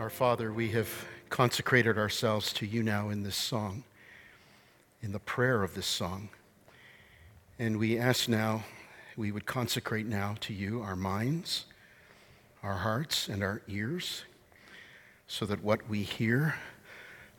[0.00, 0.88] Our Father, we have
[1.30, 3.84] consecrated ourselves to you now in this song,
[5.00, 6.30] in the prayer of this song.
[7.60, 8.64] And we ask now,
[9.16, 11.66] we would consecrate now to you our minds,
[12.64, 14.24] our hearts, and our ears,
[15.28, 16.56] so that what we hear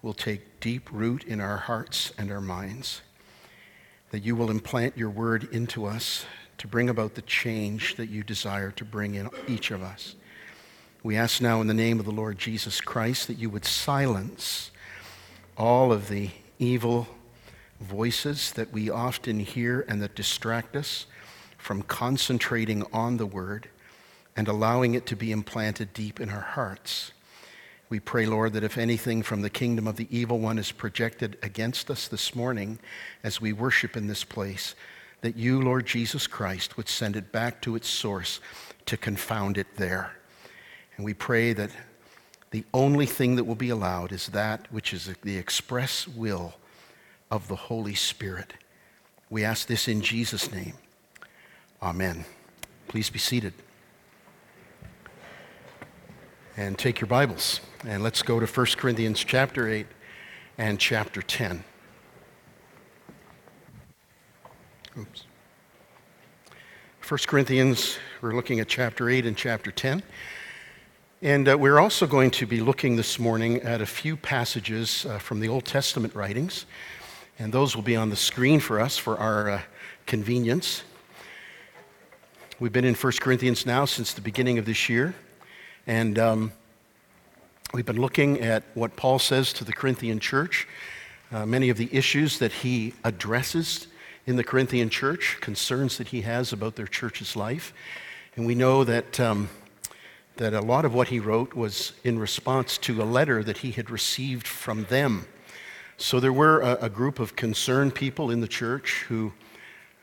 [0.01, 3.01] will take deep root in our hearts and our minds,
[4.11, 6.25] that you will implant your word into us
[6.57, 10.15] to bring about the change that you desire to bring in each of us.
[11.05, 14.71] We ask now in the name of the Lord Jesus Christ that you would silence
[15.55, 17.07] all of the evil
[17.79, 21.05] voices that we often hear and that distract us
[21.59, 23.69] from concentrating on the word
[24.35, 27.11] and allowing it to be implanted deep in our hearts.
[27.87, 31.37] We pray, Lord, that if anything from the kingdom of the evil one is projected
[31.43, 32.79] against us this morning
[33.23, 34.73] as we worship in this place,
[35.21, 38.39] that you, Lord Jesus Christ, would send it back to its source
[38.87, 40.15] to confound it there.
[40.97, 41.71] And we pray that
[42.51, 46.53] the only thing that will be allowed is that which is the express will
[47.29, 48.53] of the Holy Spirit.
[49.29, 50.73] We ask this in Jesus' name.
[51.81, 52.25] Amen.
[52.87, 53.53] Please be seated.
[56.55, 59.85] And take your Bibles and let's go to 1 Corinthians chapter 8
[60.57, 61.63] and chapter 10.
[64.97, 65.25] Oops.
[67.07, 70.01] 1 Corinthians, we're looking at chapter 8 and chapter 10.
[71.25, 75.17] And uh, we're also going to be looking this morning at a few passages uh,
[75.17, 76.67] from the Old Testament writings.
[77.39, 79.61] And those will be on the screen for us for our uh,
[80.05, 80.83] convenience.
[82.59, 85.15] We've been in 1 Corinthians now since the beginning of this year.
[85.87, 86.51] And um,
[87.73, 90.67] we've been looking at what Paul says to the Corinthian church,
[91.31, 93.87] uh, many of the issues that he addresses
[94.27, 97.73] in the Corinthian church, concerns that he has about their church's life.
[98.35, 99.19] And we know that.
[99.19, 99.49] Um,
[100.37, 103.71] that a lot of what he wrote was in response to a letter that he
[103.71, 105.25] had received from them.
[105.97, 109.31] So there were a, a group of concerned people in the church who,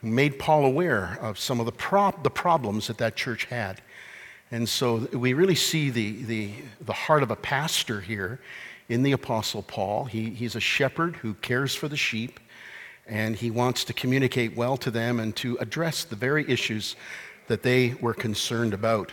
[0.03, 3.81] made Paul aware of some of the, the problems that that church had.
[4.50, 6.50] And so we really see the, the,
[6.81, 8.41] the heart of a pastor here
[8.88, 10.04] in the Apostle Paul.
[10.04, 12.41] He, he's a shepherd who cares for the sheep,
[13.06, 16.97] and he wants to communicate well to them and to address the very issues
[17.47, 19.12] that they were concerned about.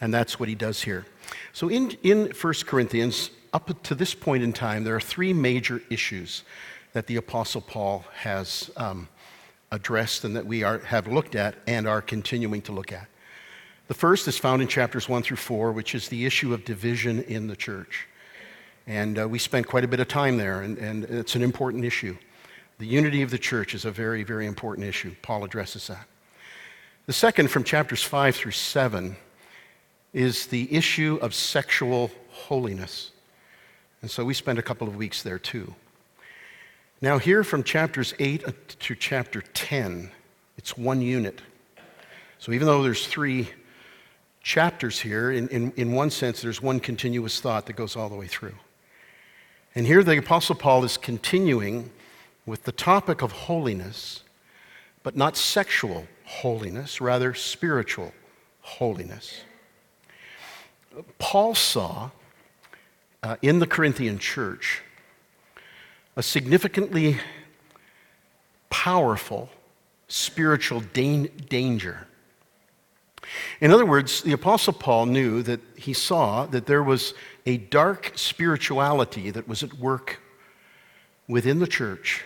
[0.00, 1.04] And that's what he does here.
[1.52, 5.82] So in, in 1 Corinthians, up to this point in time, there are three major
[5.90, 6.44] issues
[6.92, 9.08] that the Apostle Paul has um,
[9.70, 13.06] addressed and that we are, have looked at and are continuing to look at.
[13.88, 17.22] The first is found in chapters 1 through 4, which is the issue of division
[17.24, 18.06] in the church.
[18.86, 21.84] And uh, we spent quite a bit of time there, and, and it's an important
[21.84, 22.16] issue.
[22.78, 25.14] The unity of the church is a very, very important issue.
[25.22, 26.06] Paul addresses that.
[27.06, 29.16] The second, from chapters 5 through 7,
[30.12, 33.12] is the issue of sexual holiness.
[34.02, 35.74] And so we spent a couple of weeks there too.
[37.02, 40.10] Now, here from chapters 8 to chapter 10,
[40.58, 41.40] it's one unit.
[42.38, 43.48] So even though there's three
[44.42, 48.16] chapters here, in, in, in one sense, there's one continuous thought that goes all the
[48.16, 48.54] way through.
[49.74, 51.90] And here the Apostle Paul is continuing
[52.44, 54.22] with the topic of holiness,
[55.02, 58.12] but not sexual holiness, rather spiritual
[58.60, 59.42] holiness.
[61.18, 62.10] Paul saw
[63.22, 64.82] uh, in the Corinthian church
[66.16, 67.18] a significantly
[68.68, 69.50] powerful
[70.08, 72.06] spiritual danger.
[73.60, 77.14] In other words, the Apostle Paul knew that he saw that there was
[77.46, 80.20] a dark spirituality that was at work
[81.28, 82.24] within the church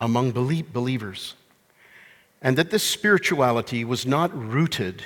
[0.00, 1.34] among believers,
[2.42, 5.04] and that this spirituality was not rooted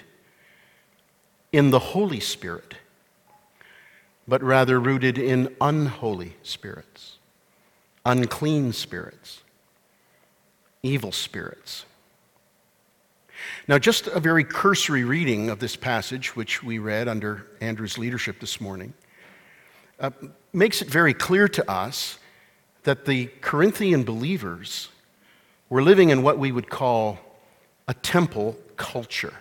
[1.54, 2.74] in the Holy Spirit,
[4.26, 7.18] but rather rooted in unholy spirits,
[8.04, 9.40] unclean spirits,
[10.82, 11.84] evil spirits.
[13.68, 18.40] Now, just a very cursory reading of this passage, which we read under Andrew's leadership
[18.40, 18.92] this morning,
[20.00, 20.10] uh,
[20.52, 22.18] makes it very clear to us
[22.82, 24.88] that the Corinthian believers
[25.68, 27.20] were living in what we would call
[27.86, 29.34] a temple culture,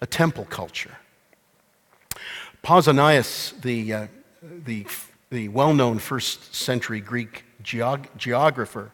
[0.00, 0.96] a temple culture.
[2.64, 4.06] Pausanias, the, uh,
[4.42, 4.86] the,
[5.28, 8.90] the well known first century Greek geog- geographer,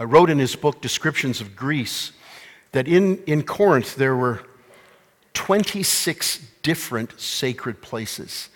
[0.00, 2.12] uh, wrote in his book Descriptions of Greece
[2.72, 4.42] that in, in Corinth there were
[5.34, 8.48] 26 different sacred places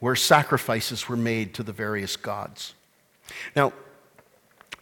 [0.00, 2.74] where sacrifices were made to the various gods.
[3.56, 3.72] Now,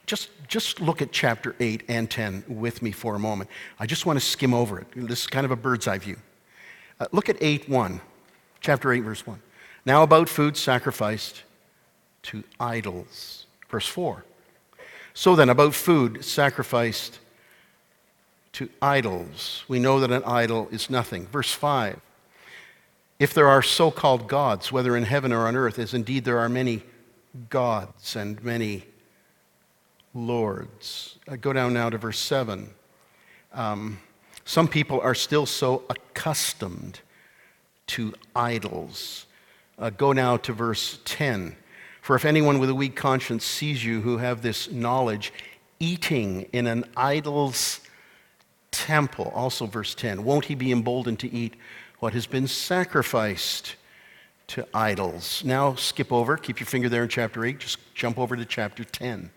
[0.06, 3.50] just, just look at chapter 8 and 10 with me for a moment.
[3.78, 4.88] I just want to skim over it.
[4.94, 6.16] This is kind of a bird's eye view.
[6.98, 8.00] Uh, look at 8 1
[8.66, 9.40] chapter 8, verse 1.
[9.84, 11.44] Now, about food sacrificed
[12.24, 13.46] to idols.
[13.68, 14.24] Verse 4.
[15.14, 17.20] So then, about food sacrificed
[18.54, 19.64] to idols.
[19.68, 21.28] We know that an idol is nothing.
[21.28, 22.00] Verse 5.
[23.20, 26.40] If there are so called gods, whether in heaven or on earth, as indeed there
[26.40, 26.82] are many
[27.48, 28.82] gods and many
[30.12, 31.18] lords.
[31.28, 32.70] I go down now to verse 7.
[33.52, 34.00] Um,
[34.44, 37.00] some people are still so accustomed
[37.88, 39.26] to idols.
[39.78, 41.56] Uh, go now to verse 10.
[42.00, 45.32] For if anyone with a weak conscience sees you who have this knowledge
[45.80, 47.80] eating in an idol's
[48.70, 51.54] temple, also verse 10, won't he be emboldened to eat
[51.98, 53.76] what has been sacrificed
[54.48, 55.42] to idols?
[55.44, 58.84] Now skip over, keep your finger there in chapter 8, just jump over to chapter
[58.84, 59.30] 10.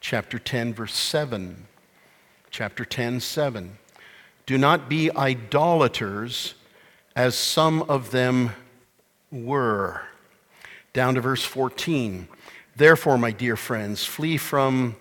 [0.00, 1.66] Chapter 10, verse 7.
[2.50, 3.78] Chapter 10, 7.
[4.46, 6.54] Do not be idolaters
[7.14, 8.52] as some of them
[9.30, 10.02] were.
[10.92, 12.28] Down to verse 14.
[12.76, 14.96] Therefore, my dear friends, flee from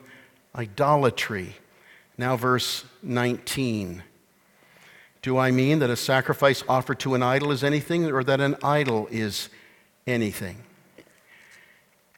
[0.56, 1.56] idolatry.
[2.18, 4.04] Now, verse 19.
[5.22, 8.56] Do I mean that a sacrifice offered to an idol is anything, or that an
[8.64, 9.50] idol is
[10.08, 10.58] anything?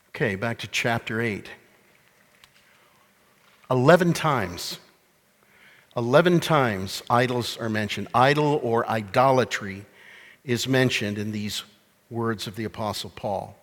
[0.10, 1.50] Okay, back to chapter 8.
[3.70, 4.80] 11 times,
[5.96, 8.08] 11 times idols are mentioned.
[8.14, 9.86] Idol or idolatry
[10.44, 11.64] is mentioned in these
[12.10, 13.56] words of the Apostle Paul.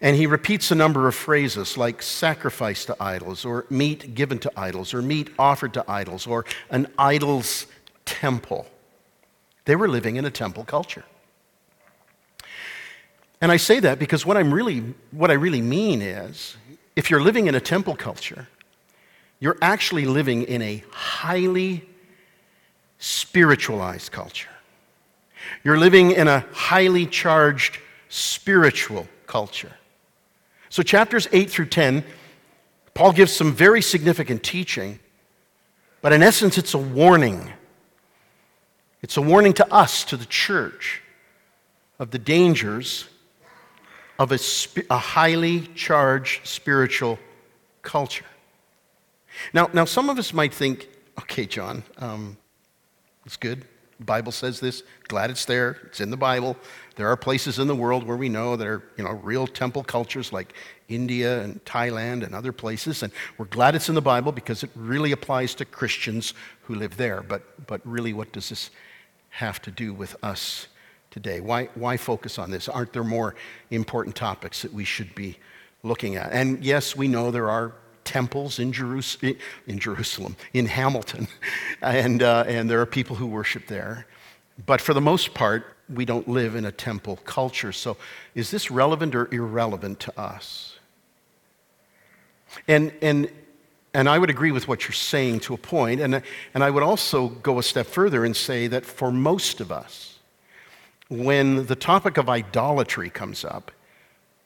[0.00, 4.52] And he repeats a number of phrases like sacrifice to idols, or meat given to
[4.56, 7.66] idols, or meat offered to idols, or an idol's
[8.04, 8.66] temple.
[9.64, 11.04] They were living in a temple culture.
[13.40, 16.56] And I say that because what, I'm really, what I really mean is
[16.96, 18.48] if you're living in a temple culture,
[19.40, 21.88] you're actually living in a highly
[22.98, 24.48] spiritualized culture.
[25.62, 29.72] You're living in a highly charged spiritual culture.
[30.70, 32.04] So, chapters 8 through 10,
[32.94, 34.98] Paul gives some very significant teaching,
[36.02, 37.52] but in essence, it's a warning.
[39.02, 41.02] It's a warning to us, to the church,
[41.98, 43.06] of the dangers
[44.18, 44.38] of a,
[44.90, 47.18] a highly charged spiritual
[47.82, 48.24] culture.
[49.52, 50.88] Now, now, some of us might think,
[51.20, 52.36] okay, John, um,
[53.24, 53.64] it's good.
[53.98, 54.84] The Bible says this.
[55.08, 55.78] Glad it's there.
[55.86, 56.56] It's in the Bible.
[56.96, 59.82] There are places in the world where we know there are, you know, real temple
[59.82, 60.54] cultures like
[60.88, 63.02] India and Thailand and other places.
[63.02, 66.96] And we're glad it's in the Bible because it really applies to Christians who live
[66.96, 67.22] there.
[67.22, 68.70] But, but really, what does this
[69.30, 70.68] have to do with us
[71.10, 71.40] today?
[71.40, 72.68] Why, why focus on this?
[72.68, 73.34] Aren't there more
[73.70, 75.38] important topics that we should be
[75.82, 76.30] looking at?
[76.32, 77.74] And yes, we know there are
[78.08, 78.72] temples in,
[79.66, 81.28] in Jerusalem, in Hamilton,
[81.82, 84.06] and, uh, and there are people who worship there.
[84.64, 87.70] But for the most part, we don't live in a temple culture.
[87.70, 87.98] So
[88.34, 90.78] is this relevant or irrelevant to us?
[92.66, 93.30] And, and,
[93.92, 96.22] and I would agree with what you're saying to a point, and,
[96.54, 100.18] and I would also go a step further and say that for most of us,
[101.10, 103.70] when the topic of idolatry comes up,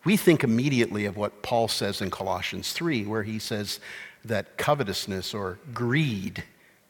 [0.04, 3.80] we think immediately of what Paul says in Colossians 3, where he says
[4.24, 6.44] that covetousness or greed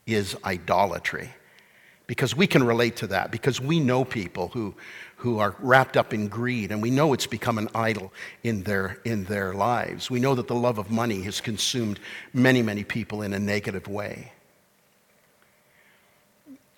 [0.06, 1.30] is idolatry.
[2.06, 4.74] Because we can relate to that, because we know people who,
[5.16, 8.12] who are wrapped up in greed, and we know it's become an idol
[8.42, 10.10] in their, in their lives.
[10.10, 12.00] We know that the love of money has consumed
[12.34, 14.32] many, many people in a negative way.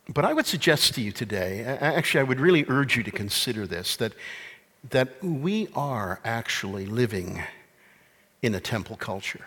[0.08, 3.66] But I would suggest to you today, actually, I would really urge you to consider
[3.66, 4.12] this that
[4.90, 7.42] that we are actually living
[8.42, 9.44] in a temple culture.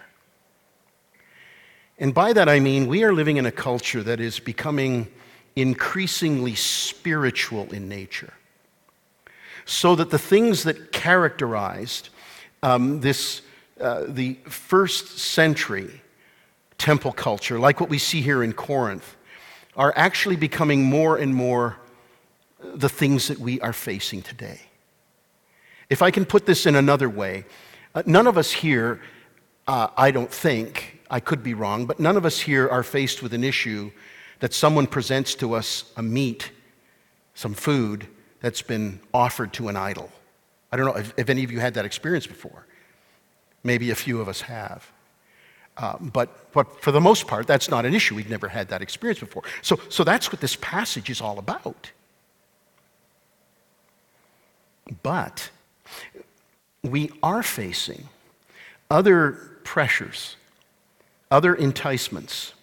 [1.99, 5.07] And by that I mean we are living in a culture that is becoming
[5.55, 8.33] increasingly spiritual in nature.
[9.65, 12.09] So that the things that characterized
[12.63, 13.41] um, this,
[13.79, 16.01] uh, the first century
[16.77, 19.15] temple culture, like what we see here in Corinth,
[19.75, 21.77] are actually becoming more and more
[22.59, 24.66] the things that we are facing today.
[25.89, 27.45] If I can put this in another way,
[27.95, 29.01] uh, none of us here,
[29.67, 33.23] uh, I don't think, I could be wrong, but none of us here are faced
[33.23, 33.91] with an issue
[34.39, 36.51] that someone presents to us a meat,
[37.33, 38.07] some food
[38.41, 40.11] that's been offered to an idol.
[40.71, 42.65] I don't know if, if any of you had that experience before.
[43.63, 44.91] Maybe a few of us have.
[45.77, 48.15] Uh, but, but for the most part, that's not an issue.
[48.15, 49.43] We've never had that experience before.
[49.61, 51.91] So, so that's what this passage is all about.
[55.03, 55.49] But
[56.83, 58.09] we are facing
[58.89, 59.31] other
[59.63, 60.35] pressures,
[61.29, 62.53] other enticements,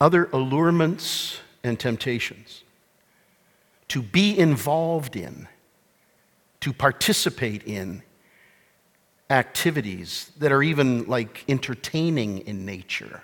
[0.00, 2.64] other allurements and temptations
[3.88, 5.46] to be involved in,
[6.60, 8.02] to participate in
[9.30, 13.22] activities that are even like entertaining in nature.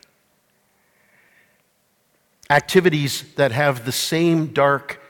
[2.48, 5.00] Activities that have the same dark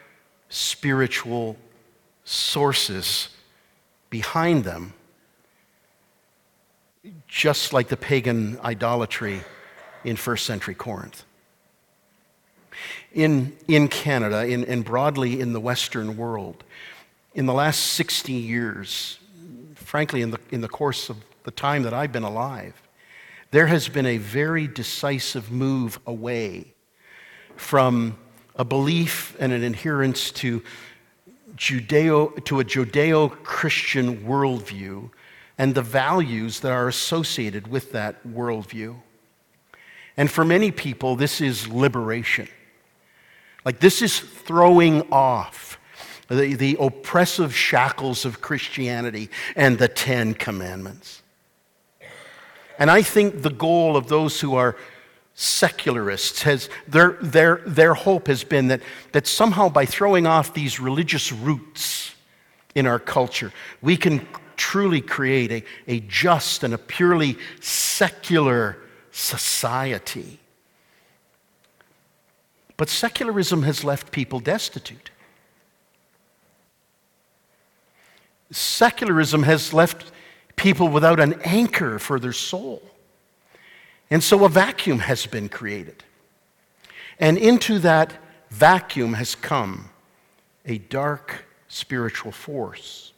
[0.49, 1.57] spiritual
[2.25, 3.29] sources
[4.11, 4.93] behind them,
[7.27, 9.41] just like the pagan idolatry
[10.05, 11.25] in first century Corinth.
[13.13, 16.63] In, in Canada in, and broadly in the Western world,
[17.35, 19.19] in the last 60 years,
[19.75, 22.81] frankly, in the, in the course of the time that I've been alive,
[23.51, 26.75] there has been a very decisive move away
[27.57, 28.17] from
[28.57, 30.63] a belief and an adherence to
[31.57, 35.11] Judeo, to a Judeo Christian worldview
[35.61, 38.97] and the values that are associated with that worldview.
[40.17, 42.49] And for many people, this is liberation.
[43.63, 45.79] Like, this is throwing off
[46.29, 51.21] the, the oppressive shackles of Christianity and the Ten Commandments.
[52.79, 54.79] And I think the goal of those who are
[55.35, 58.81] secularists has their, their, their hope has been that,
[59.13, 62.15] that somehow by throwing off these religious roots
[62.75, 63.53] in our culture,
[63.83, 64.27] we can
[64.61, 68.77] truly create a, a just and a purely secular
[69.11, 70.39] society.
[72.77, 75.11] But secularism has left people destitute.
[78.51, 80.13] Secularism has left
[80.57, 82.83] people without an anchor for their soul.
[84.11, 86.05] And so a vacuum has been created.
[87.19, 88.13] And into that
[88.51, 89.89] vacuum has come
[90.67, 93.10] a dark spiritual force.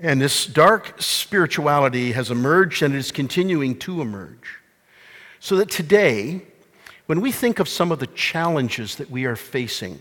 [0.00, 4.58] And this dark spirituality has emerged and is continuing to emerge.
[5.40, 6.42] So that today,
[7.06, 9.98] when we think of some of the challenges that we are facing,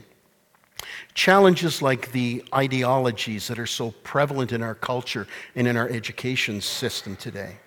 [1.14, 6.62] challenges like the ideologies that are so prevalent in our culture and in our education
[6.62, 7.58] system today,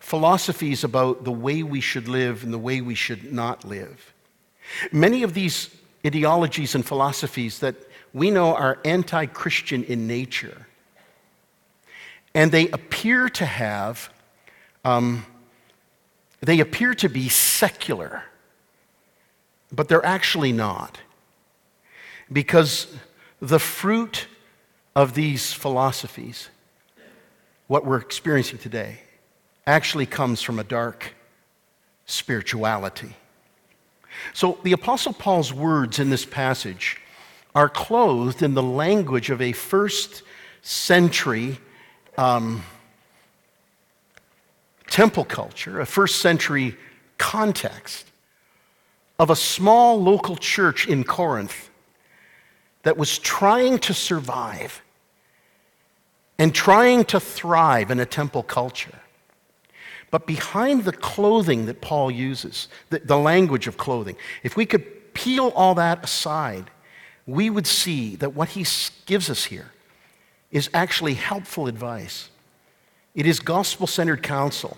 [0.00, 4.14] philosophies about the way we should live and the way we should not live.
[4.92, 5.70] Many of these
[6.06, 7.74] ideologies and philosophies that
[8.14, 10.66] we know are anti Christian in nature,
[12.38, 14.10] and they appear to have,
[14.84, 15.26] um,
[16.40, 18.22] they appear to be secular,
[19.72, 21.00] but they're actually not.
[22.32, 22.94] Because
[23.40, 24.28] the fruit
[24.94, 26.48] of these philosophies,
[27.66, 29.00] what we're experiencing today,
[29.66, 31.14] actually comes from a dark
[32.06, 33.16] spirituality.
[34.32, 37.00] So the Apostle Paul's words in this passage
[37.56, 40.22] are clothed in the language of a first
[40.62, 41.58] century
[42.18, 42.62] um,
[44.90, 46.76] temple culture, a first century
[47.16, 48.06] context
[49.18, 51.70] of a small local church in Corinth
[52.82, 54.82] that was trying to survive
[56.38, 58.98] and trying to thrive in a temple culture.
[60.10, 65.14] But behind the clothing that Paul uses, the, the, language of clothing, if we could
[65.14, 66.70] peel all that aside,
[67.26, 68.64] we would see that what he
[69.06, 69.72] gives us here
[70.50, 72.30] is actually helpful advice.
[73.14, 74.76] It is gospel centered counsel.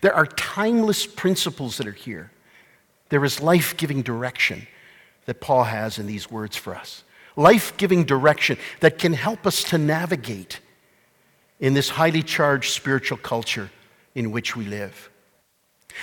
[0.00, 2.30] There are timeless principles that are here.
[3.08, 4.66] There is life giving direction
[5.26, 7.04] that Paul has in these words for us.
[7.36, 10.60] Life giving direction that can help us to navigate
[11.60, 13.70] in this highly charged spiritual culture
[14.14, 15.08] in which we live.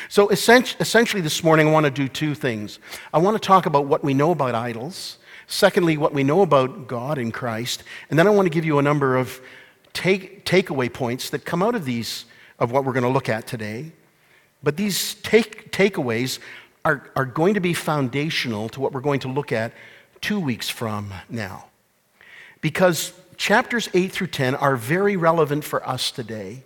[0.08, 2.79] So, essentially, this morning, I want to do two things.
[3.13, 5.18] I want to talk about what we know about idols.
[5.51, 7.84] Secondly, what we know about God in Christ.
[8.12, 9.41] And then I want to give you a number of
[9.94, 12.25] take, takeaway points that come out of these,
[12.60, 13.91] of what we're going to look at today.
[14.62, 16.38] But these take, takeaways
[16.86, 19.74] are, are going to be foundational to what we're going to look at
[20.22, 21.65] two weeks from now.
[22.62, 26.62] Because chapters 8 through 10 are very relevant for us today.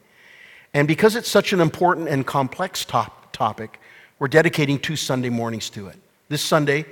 [0.73, 3.79] And because it's such an important and complex top, topic,
[4.19, 5.95] we're dedicating two Sunday mornings to it.
[6.27, 6.85] This Sunday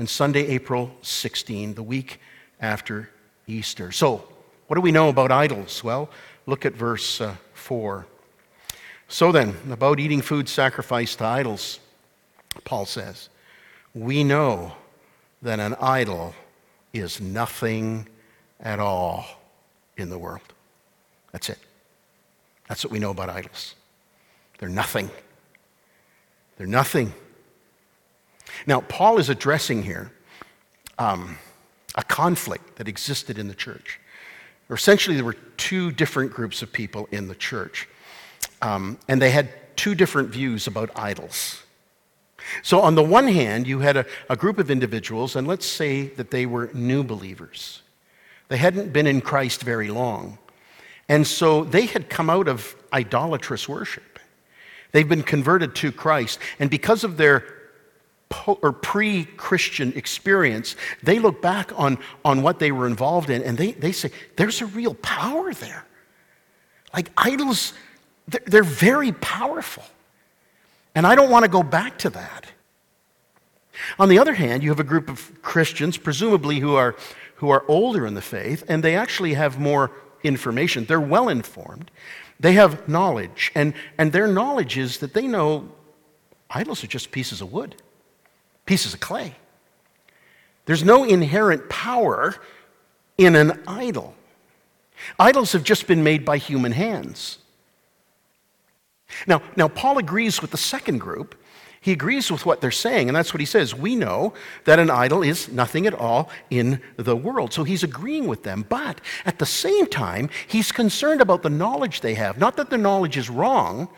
[0.00, 2.20] and Sunday, April 16, the week
[2.58, 3.10] after
[3.46, 3.92] Easter.
[3.92, 4.26] So,
[4.66, 5.84] what do we know about idols?
[5.84, 6.08] Well,
[6.46, 8.06] look at verse uh, 4.
[9.08, 11.80] So then, about eating food sacrificed to idols,
[12.64, 13.28] Paul says,
[13.94, 14.72] we know
[15.42, 16.34] that an idol
[16.94, 18.08] is nothing
[18.58, 19.26] at all
[19.98, 20.54] in the world.
[21.30, 21.58] That's it.
[22.70, 23.74] That's what we know about idols.
[24.60, 25.10] They're nothing.
[26.56, 27.12] They're nothing.
[28.66, 30.10] Now, Paul is addressing here
[30.98, 31.38] um,
[31.94, 34.00] a conflict that existed in the church.
[34.70, 37.88] Essentially, there were two different groups of people in the church,
[38.62, 41.62] um, and they had two different views about idols.
[42.62, 46.08] So, on the one hand, you had a, a group of individuals, and let's say
[46.08, 47.82] that they were new believers.
[48.48, 50.38] They hadn't been in Christ very long.
[51.08, 54.18] And so they had come out of idolatrous worship.
[54.92, 56.38] They've been converted to Christ.
[56.58, 57.44] And because of their
[58.30, 63.58] po- or pre-Christian experience, they look back on, on what they were involved in and
[63.58, 65.84] they, they say, there's a real power there.
[66.94, 67.74] Like idols,
[68.26, 69.84] they're, they're very powerful.
[70.94, 72.46] And I don't want to go back to that.
[73.98, 76.96] On the other hand, you have a group of Christians, presumably who are,
[77.36, 79.90] who are older in the faith, and they actually have more
[80.22, 80.84] information.
[80.84, 81.90] They're well informed.
[82.38, 83.52] They have knowledge.
[83.54, 85.68] And, and their knowledge is that they know
[86.50, 87.76] idols are just pieces of wood,
[88.66, 89.34] pieces of clay.
[90.66, 92.36] There's no inherent power
[93.18, 94.14] in an idol.
[95.18, 97.38] Idols have just been made by human hands.
[99.26, 101.34] Now, now Paul agrees with the second group
[101.82, 103.74] he agrees with what they're saying, and that's what he says.
[103.74, 107.54] We know that an idol is nothing at all in the world.
[107.54, 108.66] So he's agreeing with them.
[108.68, 112.36] But at the same time, he's concerned about the knowledge they have.
[112.36, 113.88] Not that their knowledge is wrong,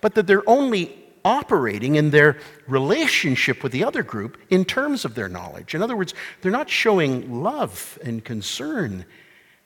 [0.00, 5.14] but that they're only operating in their relationship with the other group in terms of
[5.14, 5.74] their knowledge.
[5.74, 9.04] In other words, they're not showing love and concern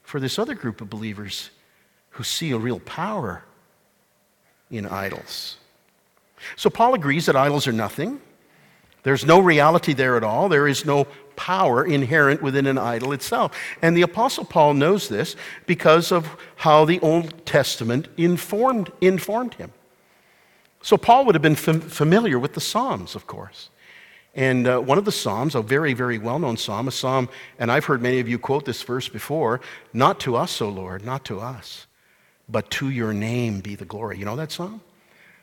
[0.03, 1.51] for this other group of believers
[2.11, 3.45] who see a real power
[4.71, 5.57] in idols.
[6.57, 8.21] So Paul agrees that idols are nothing.
[9.03, 10.49] There's no reality there at all.
[10.49, 13.57] There is no power inherent within an idol itself.
[13.81, 15.37] And the Apostle Paul knows this
[15.67, 19.73] because of how the Old Testament informed, informed him.
[20.87, 23.71] So Paul would have been fam- familiar with the Psalms, of course.
[24.37, 27.29] And uh, one of the Psalms, a very, very well known Psalm, a Psalm,
[27.59, 29.61] and I've heard many of you quote this verse before
[29.93, 31.89] Not to us, O Lord, not to us,
[32.49, 34.17] but to your name be the glory.
[34.17, 34.81] You know that Psalm?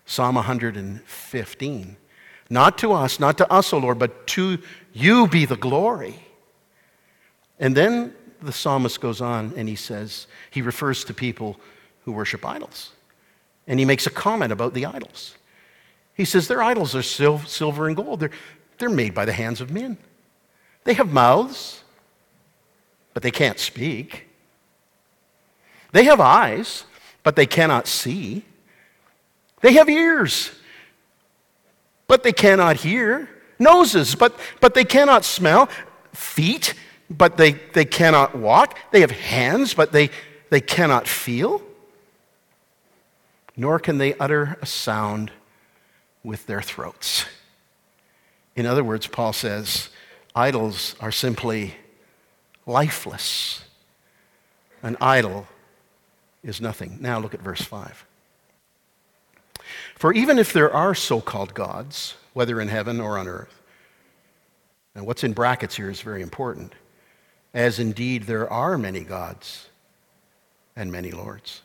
[0.06, 1.98] Psalm 115.
[2.50, 4.60] Not to us, not to us, O Lord, but to
[4.94, 6.26] you be the glory.
[7.60, 11.60] And then the psalmist goes on and he says, he refers to people
[12.06, 12.93] who worship idols.
[13.68, 15.36] And he makes a comment about the idols.
[16.16, 18.20] He says, Their idols are sil- silver and gold.
[18.20, 18.32] They're,
[18.78, 19.98] they're made by the hands of men.
[20.84, 21.84] They have mouths,
[23.14, 24.28] but they can't speak.
[25.92, 26.86] They have eyes,
[27.24, 28.44] but they cannot see.
[29.62, 30.52] They have ears,
[32.08, 33.30] but they cannot hear.
[33.60, 35.70] Noses, but, but they cannot smell.
[36.12, 36.74] Feet,
[37.10, 38.78] but they, they cannot walk.
[38.92, 40.10] They have hands, but they,
[40.50, 41.62] they cannot feel.
[43.56, 45.32] Nor can they utter a sound
[46.24, 47.26] with their throats.
[48.56, 49.90] In other words, Paul says,
[50.36, 51.76] idols are simply
[52.66, 53.64] lifeless.
[54.82, 55.48] An idol
[56.44, 56.98] is nothing.
[57.00, 58.06] Now look at verse 5.
[59.96, 63.62] For even if there are so called gods, whether in heaven or on earth,
[64.96, 66.74] and what's in brackets here is very important,
[67.54, 69.70] as indeed there are many gods
[70.76, 71.62] and many lords.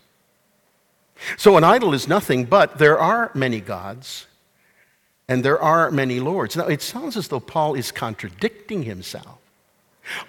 [1.37, 4.27] So an idol is nothing but there are many gods
[5.29, 6.57] and there are many lords.
[6.57, 9.39] Now it sounds as though Paul is contradicting himself.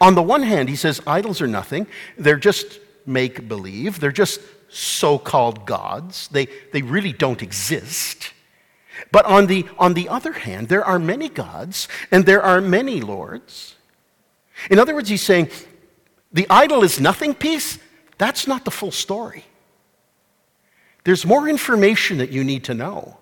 [0.02, 4.42] On the one hand, he says idols are nothing, they're just make believe, they're just
[4.70, 6.28] so called gods.
[6.28, 8.34] They, they really don't exist.
[9.12, 13.02] But on the, on the other hand, there are many gods and there are many
[13.02, 13.76] lords.
[14.70, 15.50] In other words, he's saying
[16.32, 17.80] the idol is nothing piece.
[18.18, 19.46] That's not the full story.
[21.04, 23.18] There's more information that you need to know.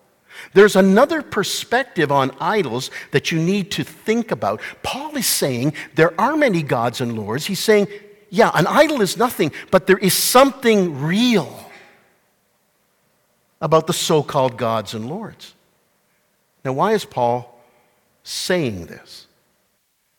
[0.54, 4.62] There's another perspective on idols that you need to think about.
[4.84, 7.46] Paul is saying there are many gods and lords.
[7.46, 7.88] He's saying
[8.30, 11.66] yeah, an idol is nothing, but there is something real
[13.62, 15.54] about the so called gods and lords.
[16.64, 17.60] Now, why is Paul
[18.24, 19.28] saying this?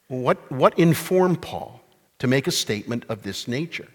[0.09, 1.81] What, what informed Paul
[2.19, 3.89] to make a statement of this nature?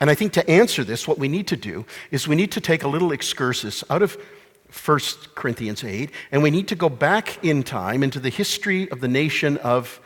[0.00, 2.60] And I think to answer this, what we need to do is we need to
[2.60, 4.16] take a little excursus out of
[4.84, 4.98] 1
[5.34, 9.08] Corinthians 8, and we need to go back in time into the history of the
[9.08, 10.00] nation of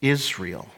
[0.00, 0.68] Israel.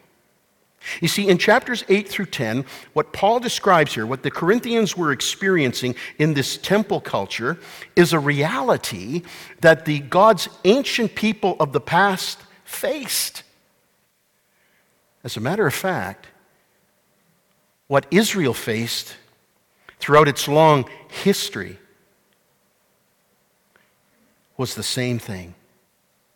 [1.00, 5.12] You see, in chapters 8 through 10, what Paul describes here, what the Corinthians were
[5.12, 7.58] experiencing in this temple culture,
[7.96, 9.22] is a reality
[9.60, 13.44] that the God's ancient people of the past faced.
[15.22, 16.26] As a matter of fact,
[17.86, 19.16] what Israel faced
[19.98, 21.78] throughout its long history
[24.56, 25.54] was the same thing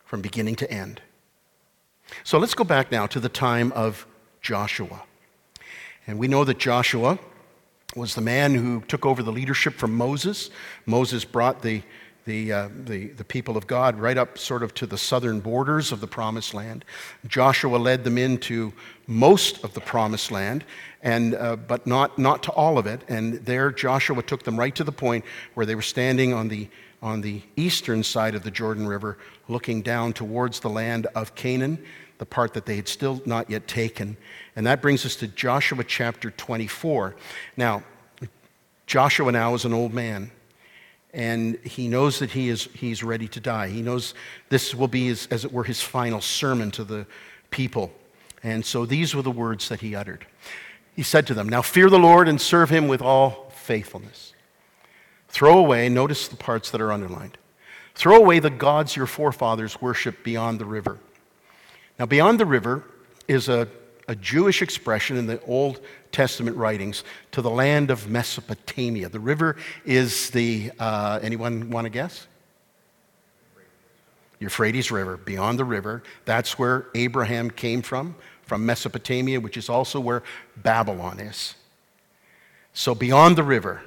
[0.05, 1.01] from beginning to end.
[2.25, 4.07] So let's go back now to the time of
[4.41, 5.03] Joshua.
[6.07, 7.19] And we know that Joshua
[7.95, 10.51] was the man who took over the leadership from Moses.
[10.87, 11.83] Moses brought the,
[12.29, 15.93] the, uh, the, the people of God right up sort of to the southern borders
[15.93, 16.85] of the promised land.
[17.27, 18.75] Joshua led them into
[19.07, 20.63] most of the promised land,
[21.03, 23.01] and, uh, but not, not to all of it.
[23.09, 26.69] And there, Joshua took them right to the point where they were standing on the,
[27.03, 29.17] on the eastern side of the Jordan River,
[29.49, 31.83] looking down towards the land of Canaan,
[32.19, 34.19] the part that they had still not yet taken.
[34.55, 37.17] And that brings us to Joshua chapter 24.
[37.57, 37.85] Now,
[38.87, 40.31] Joshua now is an old man
[41.15, 43.69] and he knows that he is he's ready to die.
[43.69, 44.15] He knows
[44.49, 47.07] this will be his, as it were his final sermon to the
[47.51, 47.93] people.
[48.43, 50.27] And so these were the words that he uttered.
[50.95, 54.33] He said to them, "Now fear the Lord and serve him with all faithfulness.
[55.29, 57.39] Throw away, notice the parts that are underlined.
[57.95, 60.99] Throw away the gods your forefathers worshiped beyond the river."
[61.99, 62.85] Now beyond the river
[63.27, 63.69] is a
[64.09, 69.11] a Jewish expression in the Old Testament writings to the land of Mesopotamia.
[69.11, 72.27] The river is the, uh, anyone want to guess?
[74.41, 76.03] Euphrates River, beyond the river.
[76.25, 80.23] That's where Abraham came from, from Mesopotamia, which is also where
[80.57, 81.55] Babylon is.
[82.73, 83.83] So beyond the river.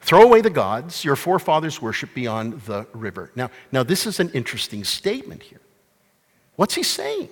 [0.00, 3.30] Throw away the gods your forefathers worship beyond the river.
[3.36, 5.60] Now, now this is an interesting statement here.
[6.56, 7.28] What's he saying?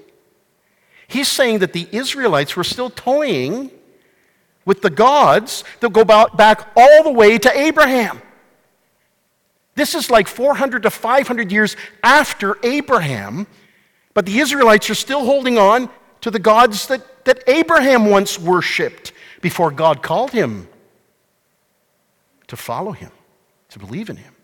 [1.10, 3.72] He's saying that the Israelites were still toying
[4.64, 8.22] with the gods that go back all the way to Abraham.
[9.74, 13.48] This is like 400 to 500 years after Abraham,
[14.14, 19.12] but the Israelites are still holding on to the gods that, that Abraham once worshiped
[19.40, 20.68] before God called him
[22.46, 23.10] to follow him,
[23.70, 24.34] to believe in him.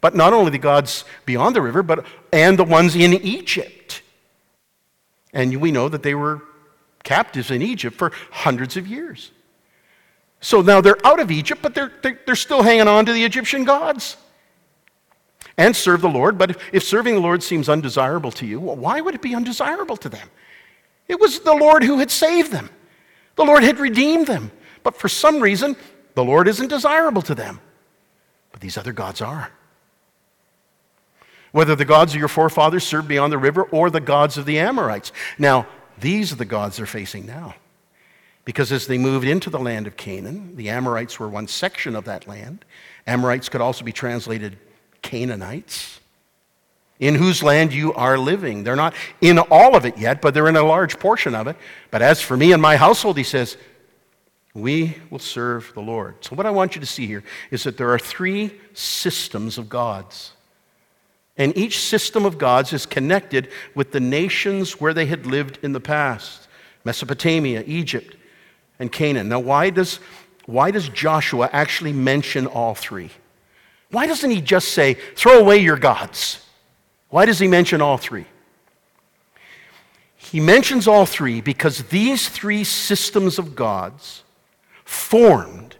[0.00, 4.00] But not only the gods beyond the river, but and the ones in Egypt.
[5.32, 6.42] And we know that they were
[7.02, 9.30] captives in Egypt for hundreds of years.
[10.40, 13.64] So now they're out of Egypt, but they're, they're still hanging on to the Egyptian
[13.64, 14.16] gods
[15.56, 16.38] and serve the Lord.
[16.38, 19.96] But if, serving the Lord seems undesirable to you, well, why would it be undesirable
[19.98, 20.28] to them?
[21.08, 22.70] It was the Lord who had saved them,
[23.36, 24.50] the Lord had redeemed them.
[24.82, 25.76] But for some reason,
[26.14, 27.60] the Lord isn't desirable to them.
[28.50, 29.52] But these other gods are
[31.52, 34.58] whether the gods of your forefathers served beyond the river or the gods of the
[34.58, 35.12] Amorites.
[35.38, 35.66] Now,
[35.98, 37.54] these are the gods they're facing now.
[38.44, 42.04] Because as they moved into the land of Canaan, the Amorites were one section of
[42.06, 42.64] that land.
[43.06, 44.56] Amorites could also be translated
[45.02, 46.00] Canaanites,
[46.98, 48.64] in whose land you are living.
[48.64, 51.56] They're not in all of it yet, but they're in a large portion of it.
[51.90, 53.56] But as for me and my household, he says,
[54.54, 56.16] we will serve the Lord.
[56.24, 59.68] So, what I want you to see here is that there are three systems of
[59.68, 60.32] gods.
[61.40, 65.72] And each system of gods is connected with the nations where they had lived in
[65.72, 66.48] the past
[66.84, 68.14] Mesopotamia, Egypt,
[68.78, 69.30] and Canaan.
[69.30, 70.00] Now, why does,
[70.44, 73.10] why does Joshua actually mention all three?
[73.90, 76.44] Why doesn't he just say, throw away your gods?
[77.08, 78.26] Why does he mention all three?
[80.16, 84.24] He mentions all three because these three systems of gods
[84.84, 85.76] formed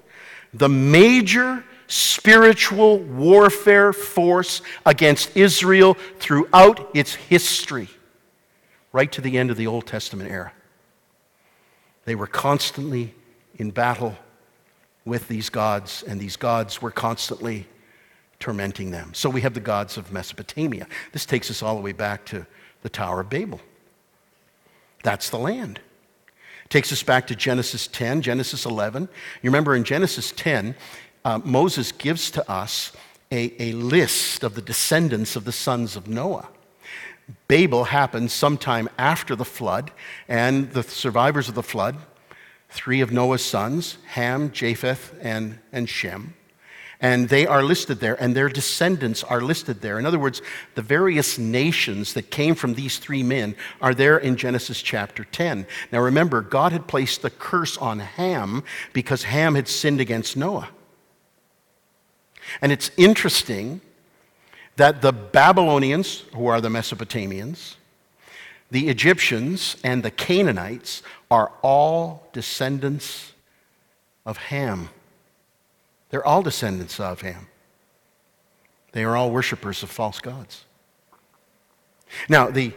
[0.55, 7.89] the major spiritual warfare force against Israel throughout its history,
[8.93, 10.53] right to the end of the Old Testament era.
[12.05, 13.15] They were constantly
[13.57, 14.17] in battle
[15.05, 17.67] with these gods, and these gods were constantly
[18.39, 19.13] tormenting them.
[19.13, 20.87] So we have the gods of Mesopotamia.
[21.13, 22.47] This takes us all the way back to
[22.83, 23.61] the Tower of Babel.
[25.03, 25.81] That's the land.
[26.69, 29.09] takes us back to Genesis 10, Genesis 11.
[29.43, 30.77] You remember in Genesis 10,
[31.25, 32.93] uh, Moses gives to us
[33.31, 36.49] a, a list of the descendants of the sons of Noah.
[37.49, 39.93] Babel happened sometime after the flood,
[40.29, 41.97] and the survivors of the flood,
[42.71, 46.35] three of Noah's sons, Ham, Japheth, and, and Shem,
[47.01, 49.99] and they are listed there, and their descendants are listed there.
[49.99, 50.43] In other words,
[50.75, 55.67] the various nations that came from these three men are there in Genesis chapter 10.
[55.93, 60.69] Now remember, God had placed the curse on Ham because Ham had sinned against Noah.
[62.61, 63.81] And it's interesting
[64.77, 67.77] that the Babylonians, who are the Mesopotamians,
[68.71, 73.33] the Egyptians, and the Canaanites are all descendants
[74.25, 74.89] of Ham.
[76.11, 77.49] They're all descendants of Ham.
[78.93, 80.65] They are all worshippers of false gods.
[82.29, 82.73] Now, the,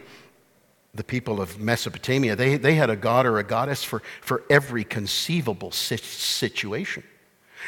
[0.94, 4.84] the people of Mesopotamia, they, they had a god or a goddess for, for every
[4.84, 7.02] conceivable situation.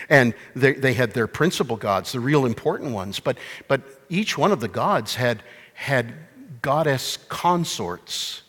[0.09, 4.53] And they, they had their principal gods, the real important ones, but, but each one
[4.53, 5.43] of the gods had,
[5.75, 6.15] had
[6.63, 8.43] goddess consorts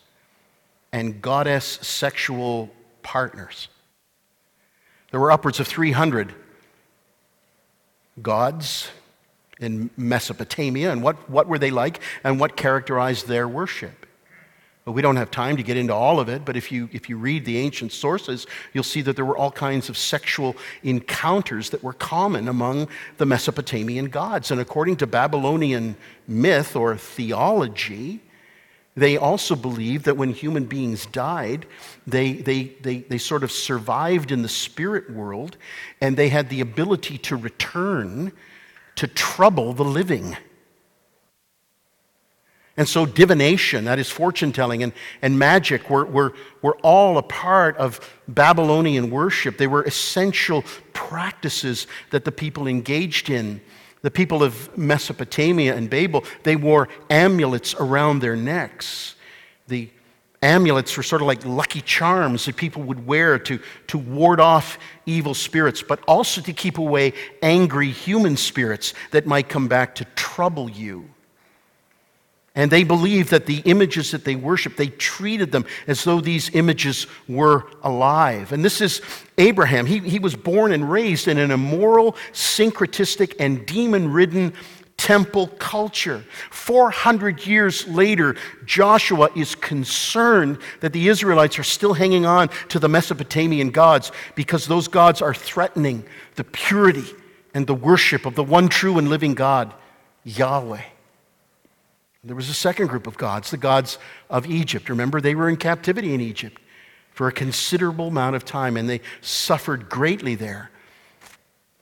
[0.92, 2.70] and goddess sexual
[3.02, 3.68] partners.
[5.10, 6.34] There were upwards of 300
[8.20, 8.88] gods
[9.60, 13.97] in Mesopotamia and what, what were they like and what characterized their worship.
[14.88, 17.10] But we don't have time to get into all of it, but if you, if
[17.10, 21.68] you read the ancient sources, you'll see that there were all kinds of sexual encounters
[21.68, 24.50] that were common among the Mesopotamian gods.
[24.50, 25.94] And according to Babylonian
[26.26, 28.20] myth or theology,
[28.96, 31.66] they also believed that when human beings died,
[32.06, 35.58] they, they, they, they sort of survived in the spirit world
[36.00, 38.32] and they had the ability to return
[38.94, 40.34] to trouble the living.
[42.78, 47.22] And so, divination, that is fortune telling, and, and magic were, were, were all a
[47.24, 49.58] part of Babylonian worship.
[49.58, 50.62] They were essential
[50.92, 53.60] practices that the people engaged in.
[54.02, 59.16] The people of Mesopotamia and Babel, they wore amulets around their necks.
[59.66, 59.90] The
[60.40, 64.78] amulets were sort of like lucky charms that people would wear to, to ward off
[65.04, 67.12] evil spirits, but also to keep away
[67.42, 71.10] angry human spirits that might come back to trouble you.
[72.58, 76.52] And they believed that the images that they worshiped, they treated them as though these
[76.56, 78.50] images were alive.
[78.50, 79.00] And this is
[79.38, 79.86] Abraham.
[79.86, 84.54] He, he was born and raised in an immoral, syncretistic, and demon ridden
[84.96, 86.24] temple culture.
[86.50, 88.34] 400 years later,
[88.66, 94.66] Joshua is concerned that the Israelites are still hanging on to the Mesopotamian gods because
[94.66, 97.06] those gods are threatening the purity
[97.54, 99.72] and the worship of the one true and living God,
[100.24, 100.82] Yahweh.
[102.24, 104.88] There was a second group of gods, the gods of Egypt.
[104.88, 106.60] Remember, they were in captivity in Egypt
[107.12, 110.70] for a considerable amount of time, and they suffered greatly there.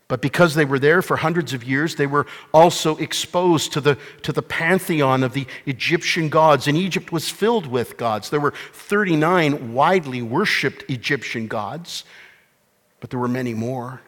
[0.08, 3.98] But because they were there for hundreds of years, they were also exposed to the,
[4.22, 6.68] to the pantheon of the Egyptian gods.
[6.68, 8.30] And Egypt was filled with gods.
[8.30, 12.04] There were 39 widely worshiped Egyptian gods,
[13.00, 14.00] but there were many more.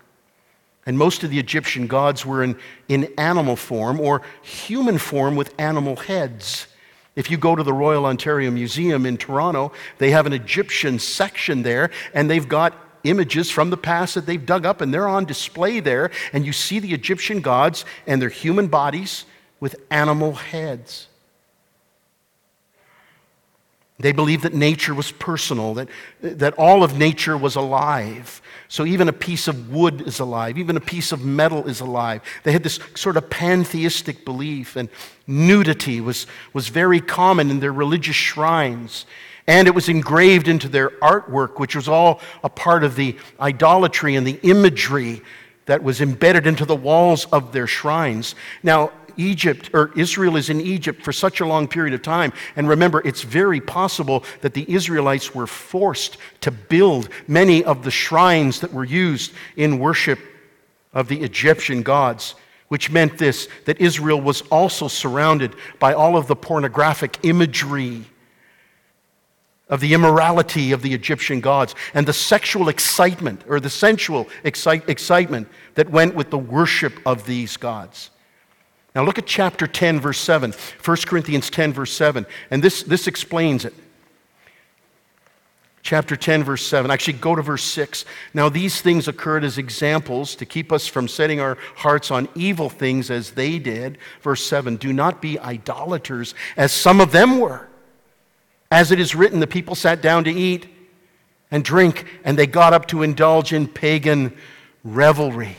[0.88, 2.56] And most of the Egyptian gods were in,
[2.88, 6.66] in animal form or human form with animal heads.
[7.14, 11.60] If you go to the Royal Ontario Museum in Toronto, they have an Egyptian section
[11.60, 12.72] there, and they've got
[13.04, 16.10] images from the past that they've dug up, and they're on display there.
[16.32, 19.26] And you see the Egyptian gods and their human bodies
[19.60, 21.07] with animal heads.
[24.00, 25.88] They believed that nature was personal, that,
[26.20, 28.40] that all of nature was alive.
[28.68, 32.22] So even a piece of wood is alive, even a piece of metal is alive.
[32.44, 34.88] They had this sort of pantheistic belief, and
[35.26, 39.04] nudity was, was very common in their religious shrines.
[39.48, 44.14] And it was engraved into their artwork, which was all a part of the idolatry
[44.14, 45.22] and the imagery
[45.66, 48.34] that was embedded into the walls of their shrines.
[48.62, 52.32] Now, Egypt or Israel is in Egypt for such a long period of time.
[52.56, 57.90] And remember, it's very possible that the Israelites were forced to build many of the
[57.90, 60.18] shrines that were used in worship
[60.92, 62.34] of the Egyptian gods,
[62.68, 68.04] which meant this that Israel was also surrounded by all of the pornographic imagery
[69.68, 74.88] of the immorality of the Egyptian gods and the sexual excitement or the sensual excite-
[74.88, 78.10] excitement that went with the worship of these gods.
[78.98, 80.52] Now look at chapter 10, verse 7,
[80.84, 83.72] 1 Corinthians 10, verse 7, and this, this explains it.
[85.82, 86.90] Chapter 10, verse 7.
[86.90, 88.04] Actually, go to verse 6.
[88.34, 92.68] Now, these things occurred as examples to keep us from setting our hearts on evil
[92.68, 93.98] things as they did.
[94.20, 97.68] Verse 7 Do not be idolaters, as some of them were.
[98.72, 100.66] As it is written, the people sat down to eat
[101.52, 104.36] and drink, and they got up to indulge in pagan
[104.82, 105.56] revelry.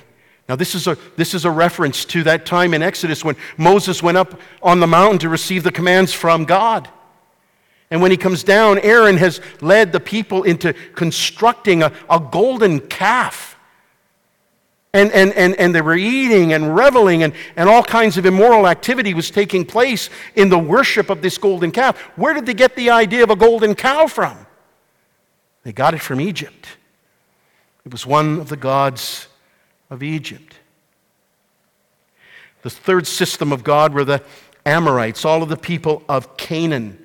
[0.49, 4.01] Now, this is, a, this is a reference to that time in Exodus when Moses
[4.01, 6.89] went up on the mountain to receive the commands from God.
[7.91, 12.79] And when he comes down, Aaron has led the people into constructing a, a golden
[12.79, 13.57] calf.
[14.91, 18.67] And, and, and, and they were eating and reveling, and, and all kinds of immoral
[18.67, 21.95] activity was taking place in the worship of this golden calf.
[22.15, 24.47] Where did they get the idea of a golden cow from?
[25.61, 26.69] They got it from Egypt.
[27.85, 29.27] It was one of the gods
[29.89, 30.55] of Egypt.
[32.61, 34.21] The third system of God were the
[34.65, 37.03] Amorites, all of the people of Canaan.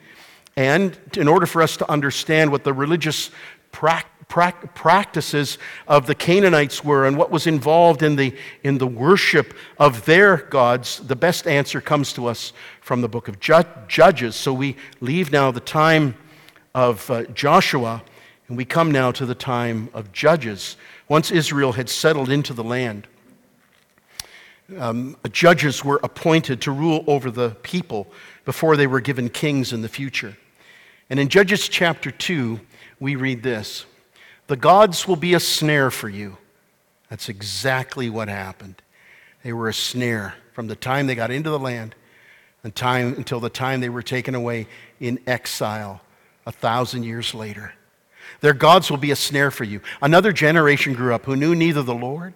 [0.56, 3.30] And in order for us to understand what the religious
[3.72, 8.86] pra- pra- practices of the Canaanites were and what was involved in the, in the
[8.86, 13.64] worship of their gods, the best answer comes to us from the book of Ju-
[13.88, 14.36] Judges.
[14.36, 16.16] So we leave now the time
[16.74, 18.02] of uh, Joshua
[18.48, 20.76] and we come now to the time of Judges
[21.08, 23.06] once Israel had settled into the land,
[24.78, 28.06] um, judges were appointed to rule over the people
[28.44, 30.36] before they were given kings in the future.
[31.10, 32.60] And in Judges chapter 2,
[32.98, 33.84] we read this
[34.46, 36.38] The gods will be a snare for you.
[37.10, 38.80] That's exactly what happened.
[39.42, 40.34] They were a snare.
[40.54, 41.94] from the time they got into the land
[42.62, 44.66] until the time they were taken away
[44.98, 46.00] in exile
[46.46, 47.74] a thousand years later.
[48.44, 49.80] Their gods will be a snare for you.
[50.02, 52.34] Another generation grew up who knew neither the Lord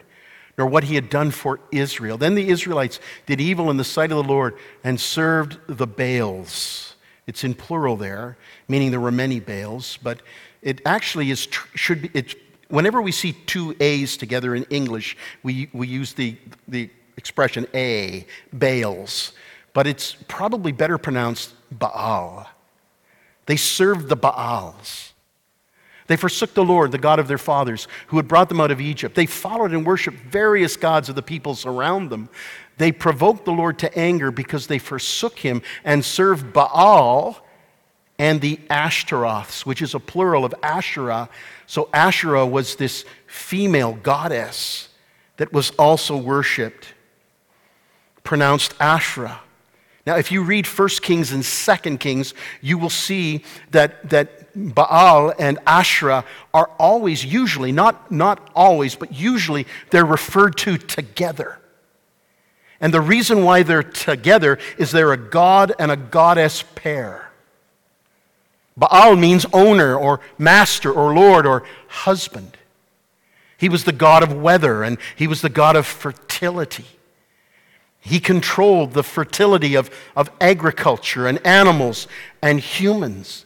[0.57, 2.16] nor what he had done for Israel.
[2.16, 6.94] Then the Israelites did evil in the sight of the Lord and served the Baals.
[7.27, 10.23] It's in plural there, meaning there were many Baals, but
[10.62, 12.35] it actually is should be it's
[12.68, 18.25] whenever we see two A's together in English, we, we use the, the expression A,
[18.55, 19.35] Baals,
[19.75, 22.49] but it's probably better pronounced Baal.
[23.44, 25.08] They served the Baals.
[26.09, 28.81] They forsook the Lord, the God of their fathers, who had brought them out of
[28.81, 29.14] Egypt.
[29.14, 32.31] They followed and worshiped various gods of the peoples around them.
[32.79, 37.44] They provoked the Lord to anger because they forsook him and served Baal
[38.18, 41.29] and the Ashtaroths, which is a plural of Asherah.
[41.66, 44.88] So Asherah was this female goddess
[45.37, 46.94] that was also worshiped,
[48.25, 49.40] pronounced Asherah.
[50.07, 55.33] Now, if you read 1 Kings and 2 Kings, you will see that, that Baal
[55.38, 61.59] and Asherah are always, usually, not, not always, but usually, they're referred to together.
[62.81, 67.31] And the reason why they're together is they're a god and a goddess pair.
[68.77, 72.57] Baal means owner or master or lord or husband.
[73.57, 76.87] He was the god of weather and he was the god of fertility.
[77.99, 82.07] He controlled the fertility of, of agriculture and animals
[82.40, 83.44] and humans.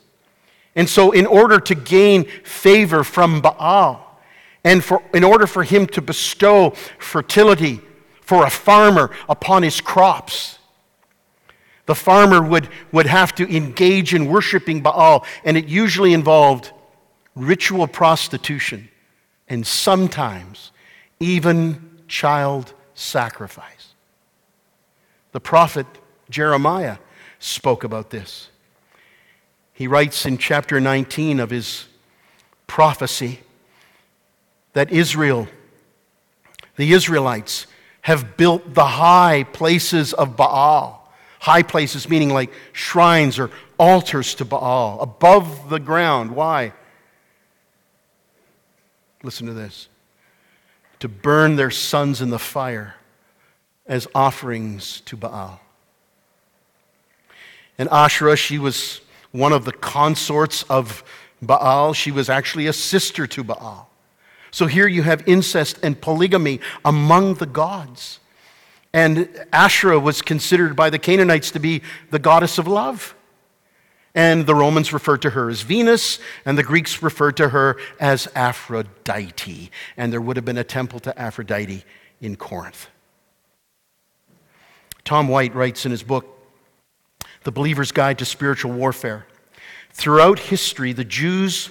[0.74, 4.20] And so, in order to gain favor from Baal,
[4.64, 7.80] and for, in order for him to bestow fertility
[8.20, 10.58] for a farmer upon his crops,
[11.86, 16.72] the farmer would, would have to engage in worshiping Baal, and it usually involved
[17.34, 18.88] ritual prostitution
[19.48, 20.70] and sometimes
[21.20, 23.94] even child sacrifice.
[25.32, 25.86] The prophet
[26.30, 26.98] Jeremiah
[27.38, 28.48] spoke about this.
[29.72, 31.86] He writes in chapter 19 of his
[32.66, 33.40] prophecy
[34.72, 35.48] that Israel,
[36.76, 37.66] the Israelites,
[38.02, 40.98] have built the high places of Baal.
[41.40, 46.32] High places meaning like shrines or altars to Baal above the ground.
[46.32, 46.72] Why?
[49.22, 49.88] Listen to this
[51.00, 52.94] to burn their sons in the fire
[53.86, 55.60] as offerings to Baal.
[57.76, 59.00] And Asherah, she was
[59.32, 61.02] one of the consorts of
[61.40, 61.92] Baal.
[61.92, 63.90] She was actually a sister to Baal.
[64.50, 68.20] So here you have incest and polygamy among the gods.
[68.92, 73.14] And Asherah was considered by the Canaanites to be the goddess of love.
[74.14, 78.28] And the Romans referred to her as Venus, and the Greeks referred to her as
[78.34, 79.70] Aphrodite.
[79.96, 81.82] And there would have been a temple to Aphrodite
[82.20, 82.88] in Corinth.
[85.04, 86.31] Tom White writes in his book,
[87.44, 89.26] The Believer's Guide to Spiritual Warfare
[89.92, 91.70] Throughout history, the Jews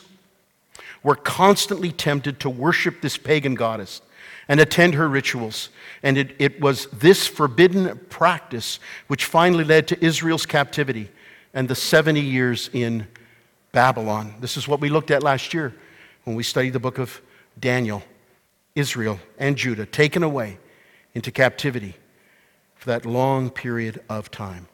[1.04, 4.02] were constantly tempted to worship this pagan goddess
[4.48, 5.70] and attend her rituals.
[6.04, 11.10] And it, it was this forbidden practice which finally led to Israel's captivity
[11.54, 13.08] and the 70 years in
[13.72, 14.36] Babylon.
[14.40, 15.74] This is what we looked at last year
[16.24, 17.22] when we studied the book of
[17.60, 18.04] Daniel.
[18.76, 20.58] Israel and Judah taken away
[21.14, 21.96] into captivity
[22.76, 24.68] for that long period of time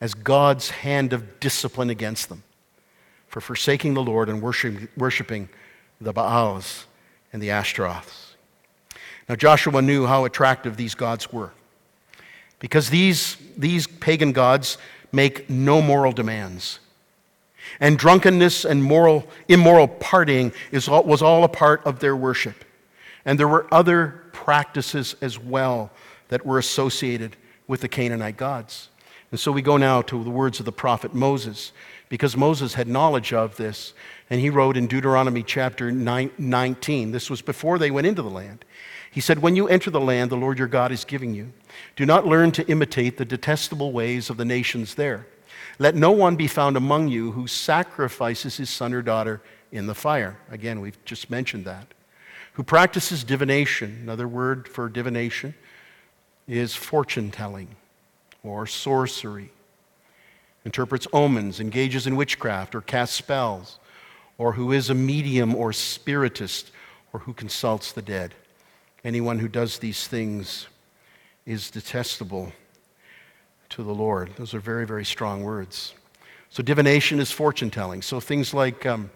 [0.00, 2.42] as God's hand of discipline against them
[3.26, 5.48] for forsaking the Lord and worshiping
[6.00, 6.86] the Baals
[7.32, 8.34] and the Ashtaroths.
[9.28, 11.52] Now, Joshua knew how attractive these gods were
[12.58, 14.78] because these, these pagan gods
[15.12, 16.80] make no moral demands.
[17.80, 22.64] And drunkenness and moral, immoral partying is all, was all a part of their worship.
[23.24, 25.90] And there were other practices as well
[26.28, 28.88] that were associated with the Canaanite gods.
[29.30, 31.72] And so we go now to the words of the prophet Moses,
[32.08, 33.92] because Moses had knowledge of this.
[34.30, 38.64] And he wrote in Deuteronomy chapter 19, this was before they went into the land.
[39.10, 41.52] He said, When you enter the land the Lord your God is giving you,
[41.96, 45.26] do not learn to imitate the detestable ways of the nations there.
[45.78, 49.94] Let no one be found among you who sacrifices his son or daughter in the
[49.94, 50.38] fire.
[50.50, 51.86] Again, we've just mentioned that.
[52.54, 54.00] Who practices divination.
[54.02, 55.54] Another word for divination
[56.46, 57.76] is fortune telling
[58.42, 59.50] or sorcery
[60.64, 63.78] interprets omens, engages in witchcraft, or casts spells,
[64.36, 66.70] or who is a medium or spiritist,
[67.12, 68.34] or who consults the dead.
[69.02, 70.66] Anyone who does these things
[71.46, 72.52] is detestable
[73.70, 74.30] to the Lord.
[74.36, 75.94] Those are very, very strong words.
[76.50, 78.02] So divination is fortune telling.
[78.02, 79.10] So things like um,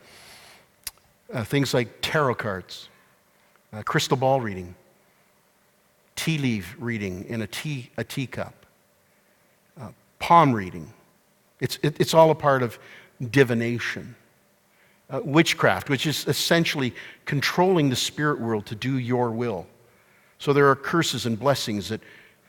[1.32, 2.88] uh, things like tarot cards,
[3.72, 4.74] uh, crystal ball reading,
[6.14, 8.61] tea leaf reading in a, tea, a teacup,
[10.22, 10.88] palm reading.
[11.60, 12.78] It's, it, it's all a part of
[13.30, 14.14] divination.
[15.10, 16.94] Uh, witchcraft, which is essentially
[17.26, 19.66] controlling the spirit world to do your will.
[20.38, 22.00] So there are curses and blessings that,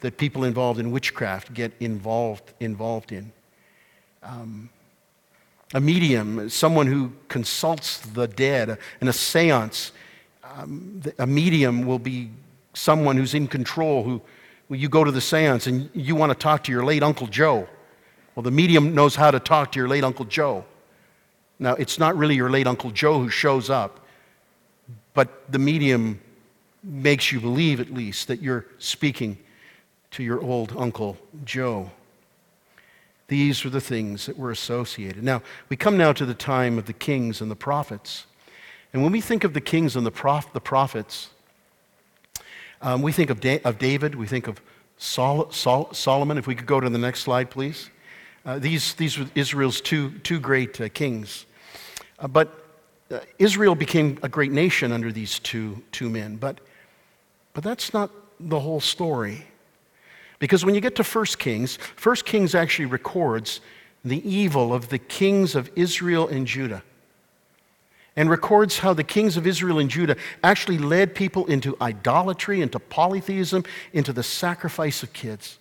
[0.02, 3.32] that people involved in witchcraft get involved, involved in.
[4.22, 4.70] Um,
[5.74, 9.92] a medium, someone who consults the dead, in a seance,
[10.44, 12.30] um, a medium will be
[12.74, 14.22] someone who's in control, who
[14.74, 17.28] when you go to the seance and you want to talk to your late Uncle
[17.28, 17.68] Joe.
[18.34, 20.66] Well, the medium knows how to talk to your late Uncle Joe.
[21.60, 24.00] Now, it's not really your late Uncle Joe who shows up,
[25.14, 26.20] but the medium
[26.84, 29.38] makes you believe, at least, that you're speaking
[30.10, 31.92] to your old Uncle Joe.
[33.28, 35.24] These were the things that were associated.
[35.24, 38.26] Now, we come now to the time of the kings and the prophets.
[38.92, 41.30] And when we think of the kings and the, prof- the prophets,
[42.84, 44.62] um, we think of, da- of, David, we think of
[44.98, 46.38] Sol- Sol- Solomon.
[46.38, 47.90] If we could go to the next slide, please.
[48.46, 51.46] Uh, these, these were Israel's two, two great uh, kings.
[52.20, 52.66] Uh, but
[53.10, 56.36] uh, Israel became a great nation under these two, two men.
[56.36, 56.60] But,
[57.54, 59.46] but that's not the whole story.
[60.40, 63.62] Because when you get to 1 Kings, 1 Kings actually records
[64.04, 66.84] the evil of the kings of Israel and Judah.
[68.16, 72.80] And records how the kings of Israel and Judah actually led people into idolatry, into
[72.80, 75.58] polytheism, into the sacrifice of kids.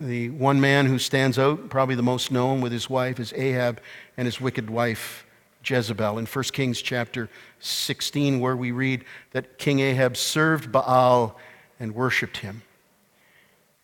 [0.00, 3.80] The one man who stands out, probably the most known with his wife, is Ahab
[4.16, 5.24] and his wicked wife
[5.64, 6.18] Jezebel.
[6.18, 7.28] In 1 Kings chapter
[7.60, 11.38] 16, where we read that King Ahab served Baal
[11.78, 12.62] and worshiped him.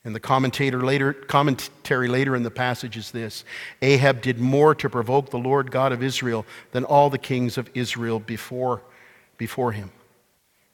[0.07, 3.45] And the commentator later, commentary later in the passage is this
[3.83, 7.69] Ahab did more to provoke the Lord God of Israel than all the kings of
[7.75, 8.83] Israel before,
[9.37, 9.91] before him.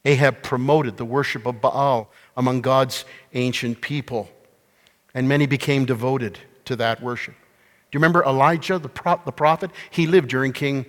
[0.05, 4.29] Ahab promoted the worship of Baal among God's ancient people,
[5.15, 7.35] and many became devoted to that worship.
[7.35, 8.91] Do you remember Elijah, the,
[9.25, 9.71] the prophet?
[9.89, 10.85] He lived during King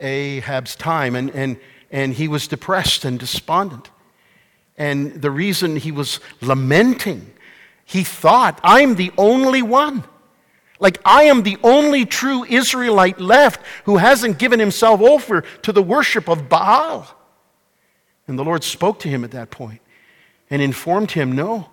[0.00, 1.56] Ahab's time, and, and,
[1.92, 3.90] and he was depressed and despondent.
[4.76, 7.34] And the reason he was lamenting
[7.90, 10.04] he thought, I'm the only one.
[10.78, 15.82] Like, I am the only true Israelite left who hasn't given himself over to the
[15.82, 17.08] worship of Baal.
[18.28, 19.80] And the Lord spoke to him at that point
[20.50, 21.70] and informed him, No.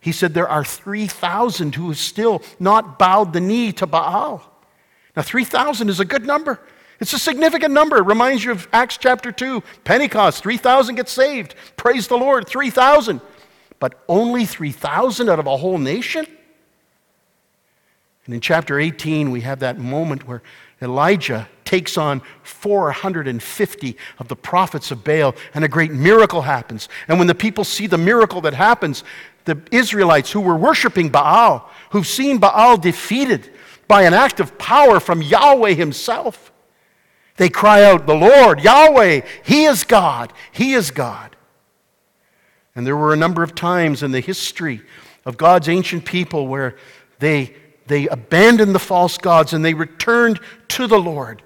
[0.00, 4.50] He said, There are 3,000 who have still not bowed the knee to Baal.
[5.16, 6.60] Now, 3,000 is a good number.
[6.98, 7.98] It's a significant number.
[7.98, 10.42] It reminds you of Acts chapter 2, Pentecost.
[10.42, 11.54] 3,000 get saved.
[11.76, 13.20] Praise the Lord, 3,000
[13.80, 16.26] but only 3,000 out of a whole nation?
[18.26, 20.42] And in chapter 18, we have that moment where
[20.82, 26.88] Elijah takes on 450 of the prophets of Baal, and a great miracle happens.
[27.08, 29.02] And when the people see the miracle that happens,
[29.44, 33.50] the Israelites who were worshiping Baal, who've seen Baal defeated
[33.88, 36.52] by an act of power from Yahweh Himself,
[37.38, 41.34] they cry out, The Lord, Yahweh, He is God, He is God.
[42.78, 44.82] And there were a number of times in the history
[45.26, 46.76] of God's ancient people where
[47.18, 47.52] they,
[47.88, 51.42] they abandoned the false gods and they returned to the Lord.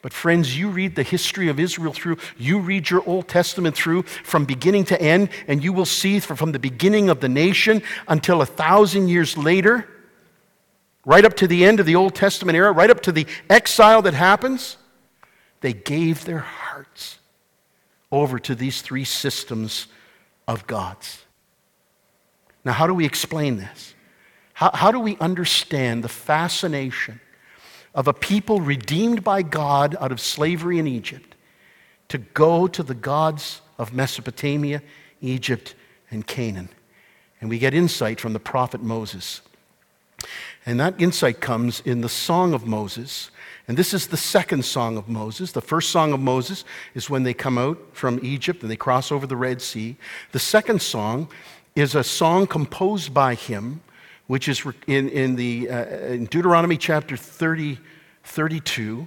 [0.00, 4.04] But, friends, you read the history of Israel through, you read your Old Testament through
[4.04, 8.40] from beginning to end, and you will see from the beginning of the nation until
[8.40, 9.86] a thousand years later,
[11.04, 14.00] right up to the end of the Old Testament era, right up to the exile
[14.00, 14.78] that happens,
[15.60, 17.18] they gave their hearts
[18.10, 19.88] over to these three systems
[20.46, 21.24] of God's.
[22.64, 23.94] Now, how do we explain this?
[24.54, 27.20] How, how do we understand the fascination
[27.94, 31.34] of a people redeemed by God out of slavery in Egypt
[32.08, 34.82] to go to the gods of Mesopotamia,
[35.20, 35.74] Egypt,
[36.10, 36.68] and Canaan?
[37.40, 39.40] And we get insight from the prophet Moses.
[40.64, 43.30] And that insight comes in the Song of Moses,
[43.68, 45.52] and this is the second song of Moses.
[45.52, 49.12] The first song of Moses is when they come out from Egypt and they cross
[49.12, 49.96] over the Red Sea.
[50.32, 51.28] The second song
[51.76, 53.80] is a song composed by him,
[54.26, 57.78] which is in, in, the, uh, in Deuteronomy chapter 30,
[58.24, 59.06] 32.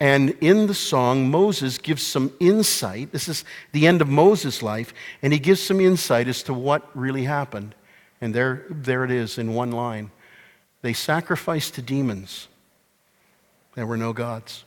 [0.00, 3.12] And in the song, Moses gives some insight.
[3.12, 6.88] This is the end of Moses' life, and he gives some insight as to what
[6.96, 7.74] really happened.
[8.22, 10.10] And there, there it is in one line.
[10.80, 12.48] They sacrificed to demons
[13.74, 14.64] there were no gods.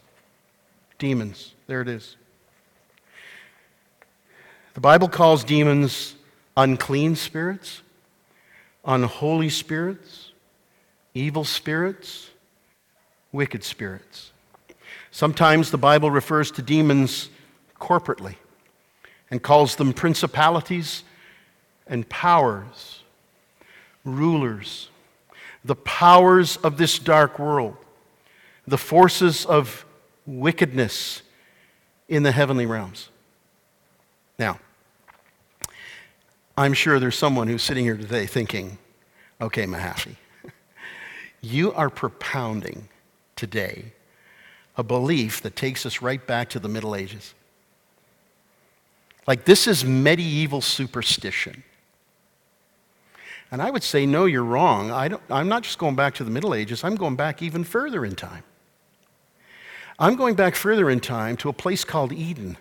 [0.98, 1.54] Demons.
[1.68, 2.16] There it is.
[4.74, 6.16] The Bible calls demons
[6.56, 7.82] unclean spirits,
[8.86, 10.32] unholy spirits,
[11.14, 12.30] evil spirits,
[13.32, 14.32] wicked spirits.
[15.12, 17.30] Sometimes the Bible refers to demons
[17.80, 18.36] corporately
[19.30, 21.04] and calls them principalities
[21.88, 23.02] and powers,
[24.06, 24.90] rulers,
[25.66, 27.76] the powers of this dark world,
[28.68, 29.86] the forces of
[30.26, 31.22] wickedness
[32.08, 33.10] in the heavenly realms.
[34.40, 34.60] Now,
[36.58, 38.78] I'm sure there's someone who's sitting here today thinking,
[39.42, 40.16] okay, Mahaffey,
[41.42, 42.88] you are propounding
[43.36, 43.94] today
[44.78, 47.34] a belief that takes us right back to the Middle Ages.
[49.28, 51.64] Like, this is medieval superstition.
[53.52, 54.92] And I would say, no, you're wrong.
[54.92, 58.04] I am not just going back to the Middle Ages, I'm going back even further
[58.04, 58.44] in time.
[60.00, 62.58] I'm going back further in time to a place called Eden,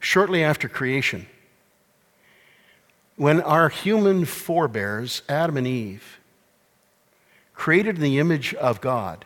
[0.00, 1.26] shortly after creation,
[3.16, 6.18] when our human forebears, Adam and Eve,
[7.54, 9.24] created in the image of God,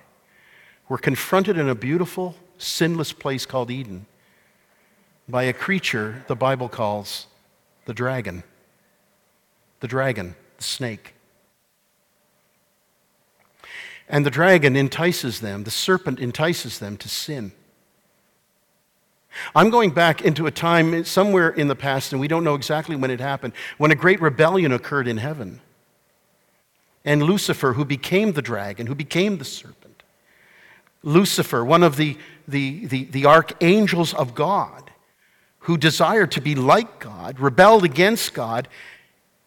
[0.88, 4.06] were confronted in a beautiful, sinless place called Eden
[5.28, 7.26] by a creature the Bible calls
[7.84, 8.42] the dragon.
[9.80, 11.14] The dragon, the snake.
[14.08, 17.52] And the dragon entices them, the serpent entices them to sin.
[19.54, 22.96] I'm going back into a time somewhere in the past, and we don't know exactly
[22.96, 25.60] when it happened, when a great rebellion occurred in heaven.
[27.04, 30.02] And Lucifer, who became the dragon, who became the serpent,
[31.02, 32.16] Lucifer, one of the,
[32.48, 34.90] the, the, the archangels of God,
[35.60, 38.68] who desired to be like God, rebelled against God,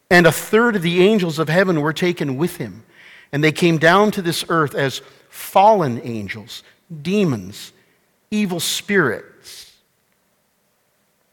[0.09, 2.83] and a third of the angels of heaven were taken with him.
[3.31, 6.63] And they came down to this earth as fallen angels,
[7.01, 7.71] demons,
[8.29, 9.73] evil spirits.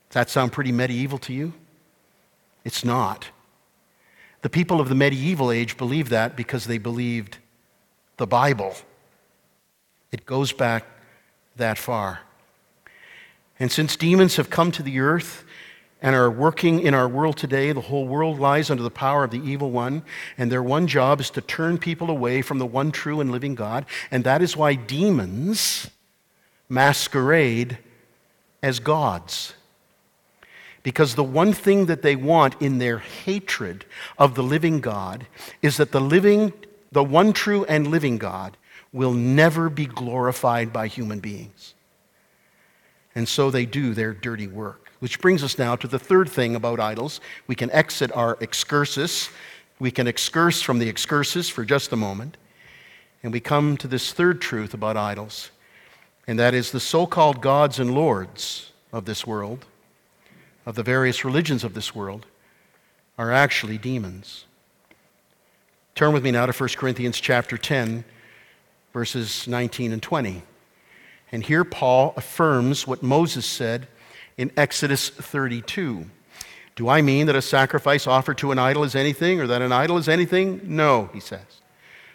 [0.09, 1.53] Does that sound pretty medieval to you?
[2.65, 3.29] It's not.
[4.43, 7.39] The people of the medieval age believed that because they believed
[8.17, 8.75] the Bible.
[10.13, 10.85] It goes back
[11.57, 12.21] that far.
[13.59, 15.45] And since demons have come to the earth
[16.01, 19.31] and are working in our world today, the whole world lies under the power of
[19.31, 20.03] the evil one,
[20.37, 23.55] and their one job is to turn people away from the one true and living
[23.55, 23.85] God.
[24.11, 25.91] And that is why demons
[26.69, 27.79] masquerade
[28.63, 29.55] as gods.
[30.85, 33.85] Because the one thing that they want in their hatred
[34.19, 35.27] of the living God
[35.63, 36.53] is that the living,
[36.93, 38.57] the one true and living God
[38.93, 41.75] will never be glorified by human beings.
[43.15, 44.88] And so they do their dirty work.
[45.01, 47.21] Which brings us now to the third thing about idols.
[47.47, 49.31] We can exit our excursus.
[49.79, 52.37] We can excurse from the excursus for just a moment.
[53.23, 55.51] And we come to this third truth about idols.
[56.27, 59.67] And that is the so called gods and lords of this world,
[60.67, 62.27] of the various religions of this world,
[63.17, 64.45] are actually demons.
[65.95, 68.05] Turn with me now to 1 Corinthians chapter 10
[68.93, 70.43] verses 19 and 20.
[71.31, 73.87] And here Paul affirms what Moses said
[74.39, 76.07] in Exodus 32.
[76.77, 79.73] Do I mean that a sacrifice offered to an idol is anything or that an
[79.73, 80.61] idol is anything?
[80.65, 81.61] No, he says.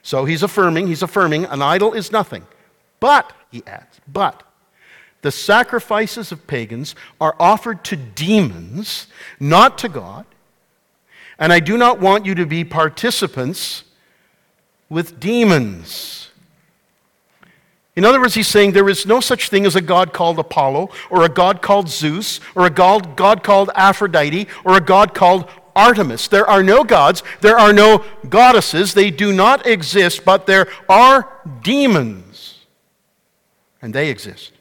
[0.02, 2.48] So he's affirming, he's affirming an idol is nothing.
[3.00, 4.44] But, he adds, but
[5.22, 9.08] the sacrifices of pagans are offered to demons,
[9.40, 10.26] not to God.
[11.40, 13.84] And I do not want you to be participants
[14.90, 16.30] with demons.
[17.96, 20.90] In other words, he's saying there is no such thing as a God called Apollo,
[21.12, 25.48] or a God called Zeus, or a God, God called Aphrodite, or a God called
[25.76, 26.28] Artemis.
[26.28, 31.30] There are no gods, there are no goddesses, they do not exist, but there are
[31.62, 32.60] demons.
[33.82, 34.54] And they exist.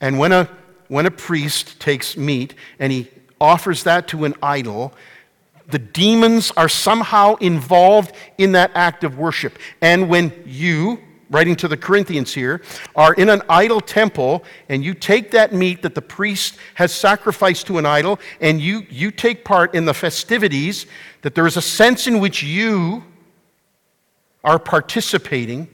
[0.00, 0.48] And when a,
[0.88, 3.08] when a priest takes meat and he
[3.40, 4.94] offers that to an idol,
[5.68, 9.58] the demons are somehow involved in that act of worship.
[9.80, 11.00] And when you,
[11.30, 12.62] writing to the Corinthians here,
[12.94, 17.66] are in an idol temple, and you take that meat that the priest has sacrificed
[17.66, 20.86] to an idol, and you, you take part in the festivities,
[21.22, 23.02] that there is a sense in which you
[24.44, 25.68] are participating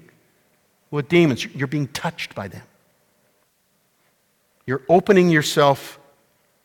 [0.90, 1.44] with demons.
[1.44, 2.62] You're being touched by them.
[4.66, 5.98] You're opening yourself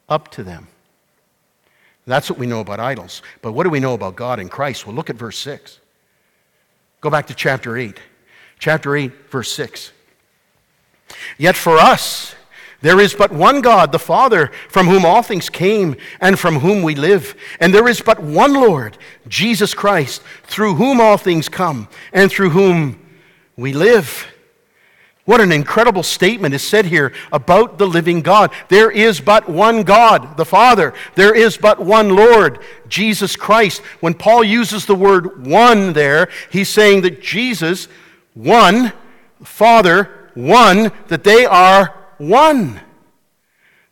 [0.07, 0.67] up to them.
[2.05, 3.21] That's what we know about idols.
[3.41, 4.87] But what do we know about God and Christ?
[4.87, 5.79] Well, look at verse 6.
[7.01, 7.99] Go back to chapter 8
[8.59, 9.91] chapter 8, verse 6.
[11.37, 12.35] Yet for us,
[12.81, 16.83] there is but one God, the Father, from whom all things came and from whom
[16.83, 17.35] we live.
[17.59, 18.97] And there is but one Lord,
[19.27, 22.99] Jesus Christ, through whom all things come and through whom
[23.55, 24.27] we live.
[25.25, 28.53] What an incredible statement is said here about the living God.
[28.69, 30.93] There is but one God, the Father.
[31.15, 33.81] There is but one Lord, Jesus Christ.
[33.99, 37.89] When Paul uses the word one there, he's saying that Jesus
[38.37, 38.93] one,
[39.43, 42.79] Father, one, that they are one.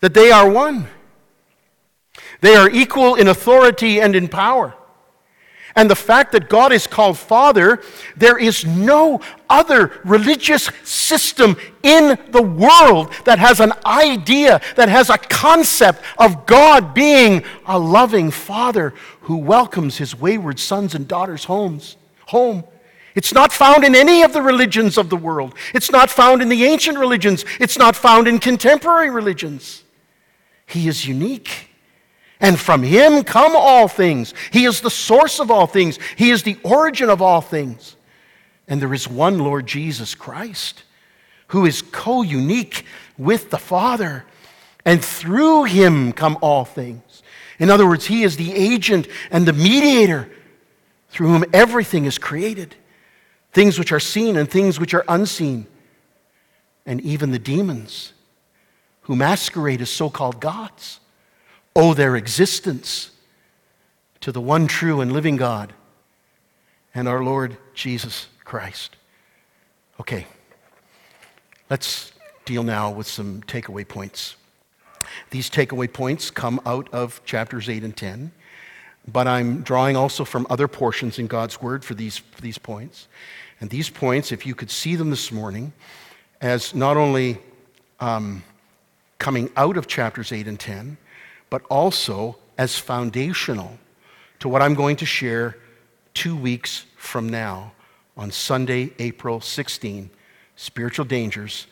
[0.02, 0.88] That they are one.
[2.42, 4.76] They are equal in authority and in power.
[5.76, 7.82] And the fact that God is called Father,
[8.16, 9.20] there is no
[9.50, 16.46] other religious system in the world that has an idea, that has a concept of
[16.46, 22.64] God being a loving Father who welcomes his wayward sons and daughters homes, home.
[23.16, 25.56] It's not found in any of the religions of the world.
[25.74, 27.46] It's not found in the ancient religions.
[27.62, 29.84] It's not found in contemporary religions.
[30.66, 31.70] He is unique.
[32.42, 34.34] And from him come all things.
[34.52, 37.96] He is the source of all things, he is the origin of all things.
[38.68, 40.84] And there is one Lord Jesus Christ
[41.50, 42.84] who is co unique
[43.18, 44.26] with the Father.
[44.84, 47.24] And through him come all things.
[47.60, 50.30] In other words, he is the agent and the mediator
[51.10, 52.76] through whom everything is created
[53.56, 55.66] things which are seen and things which are unseen.
[56.86, 58.12] And even the demons
[59.04, 61.00] who masquerade as so called gods
[61.74, 63.12] owe their existence
[64.20, 65.72] to the one true and living God
[66.94, 68.98] and our Lord Jesus Christ.
[70.02, 70.28] Okay,
[71.70, 72.12] let's
[72.44, 74.36] deal now with some takeaway points.
[75.30, 78.34] These takeaway points come out of chapters 8 and 10,
[79.08, 83.08] but I'm drawing also from other portions in God's Word for these, these points.
[83.62, 85.74] And these points, if you could see them this morning,
[86.42, 87.40] as not only
[88.00, 88.44] um,
[89.18, 90.98] coming out of chapters 8 and 10,
[91.50, 93.78] but also as foundational
[94.40, 95.58] to what I'm going to share
[96.14, 97.74] two weeks from now
[98.18, 100.10] on Sunday, April 16,
[100.56, 101.68] Spiritual Dangers,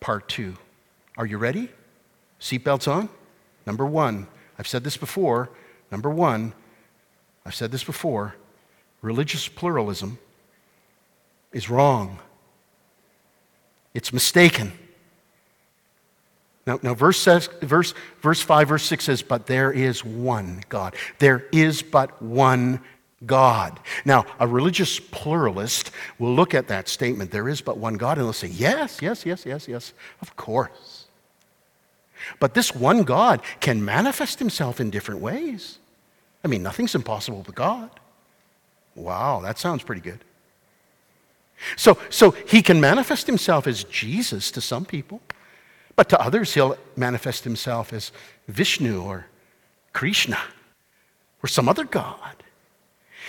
[0.00, 0.56] Part 2.
[1.16, 1.68] Are you ready?
[2.40, 3.08] Seatbelts on?
[3.66, 4.26] Number one,
[4.58, 5.50] I've said this before.
[5.90, 6.52] Number one,
[7.44, 8.34] I've said this before
[9.02, 10.18] religious pluralism
[11.52, 12.18] is wrong,
[13.94, 14.72] it's mistaken.
[16.66, 20.94] Now, now verse, says, verse, verse 5, verse 6 says, But there is one God.
[21.18, 22.80] There is but one
[23.26, 23.80] God.
[24.04, 28.26] Now, a religious pluralist will look at that statement, there is but one God, and
[28.26, 31.06] they'll say, Yes, yes, yes, yes, yes, of course.
[32.38, 35.78] But this one God can manifest himself in different ways.
[36.44, 37.90] I mean, nothing's impossible with God.
[38.94, 40.20] Wow, that sounds pretty good.
[41.76, 45.20] So, so he can manifest himself as Jesus to some people.
[45.96, 48.12] But to others, he'll manifest himself as
[48.48, 49.26] Vishnu or
[49.92, 50.38] Krishna
[51.42, 52.36] or some other God.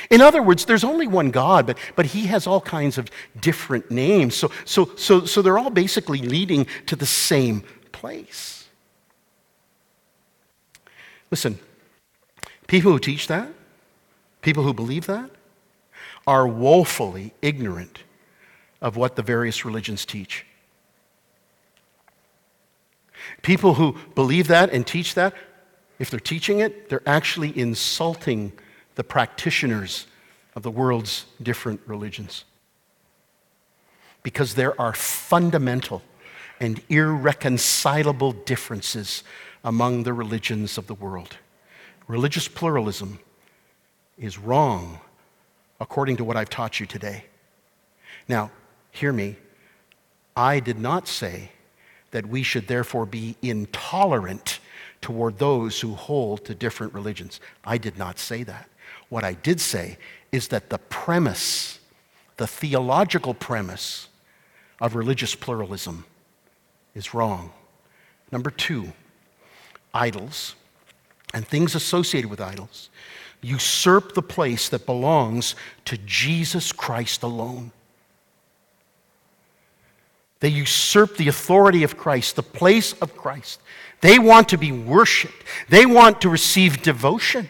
[0.09, 3.09] In other words, there's only one God, but, but he has all kinds of
[3.39, 4.35] different names.
[4.35, 8.67] So, so, so, so they're all basically leading to the same place.
[11.31, 11.57] Listen,
[12.67, 13.49] people who teach that,
[14.41, 15.29] people who believe that,
[16.27, 18.03] are woefully ignorant
[18.83, 20.45] of what the various religions teach.
[23.41, 25.33] People who believe that and teach that,
[25.97, 28.51] if they're teaching it, they're actually insulting
[28.95, 30.05] the practitioners
[30.55, 32.43] of the world's different religions.
[34.21, 36.01] Because there are fundamental
[36.59, 39.23] and irreconcilable differences
[39.63, 41.37] among the religions of the world.
[42.07, 43.19] Religious pluralism
[44.17, 44.99] is wrong
[45.79, 47.25] according to what I've taught you today.
[48.27, 48.51] Now,
[48.93, 49.35] hear me.
[50.35, 51.51] I did not say
[52.11, 54.59] that we should therefore be intolerant
[55.01, 57.41] toward those who hold to different religions.
[57.65, 58.69] I did not say that.
[59.09, 59.97] What I did say
[60.31, 61.79] is that the premise,
[62.37, 64.07] the theological premise
[64.79, 66.05] of religious pluralism
[66.95, 67.51] is wrong.
[68.31, 68.93] Number two,
[69.93, 70.55] idols
[71.33, 72.89] and things associated with idols
[73.41, 77.71] usurp the place that belongs to Jesus Christ alone.
[80.43, 83.61] They usurp the authority of Christ, the place of Christ.
[84.01, 87.47] They want to be worshiped, they want to receive devotion.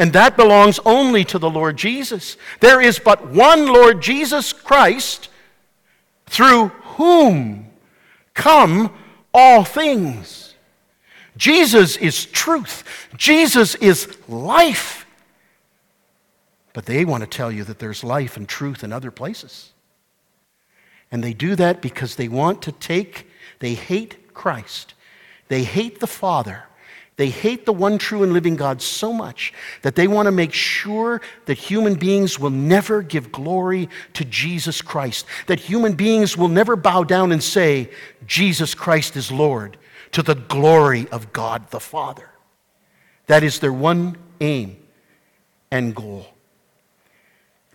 [0.00, 2.36] And that belongs only to the Lord Jesus.
[2.58, 5.28] There is but one Lord Jesus Christ
[6.26, 7.70] through whom
[8.34, 8.92] come
[9.32, 10.56] all things.
[11.36, 12.82] Jesus is truth,
[13.16, 15.06] Jesus is life.
[16.72, 19.70] But they want to tell you that there's life and truth in other places.
[21.10, 23.28] And they do that because they want to take,
[23.60, 24.94] they hate Christ.
[25.48, 26.64] They hate the Father.
[27.16, 29.52] They hate the one true and living God so much
[29.82, 34.82] that they want to make sure that human beings will never give glory to Jesus
[34.82, 37.90] Christ, that human beings will never bow down and say,
[38.26, 39.76] Jesus Christ is Lord,
[40.10, 42.30] to the glory of God the Father.
[43.28, 44.76] That is their one aim
[45.70, 46.26] and goal.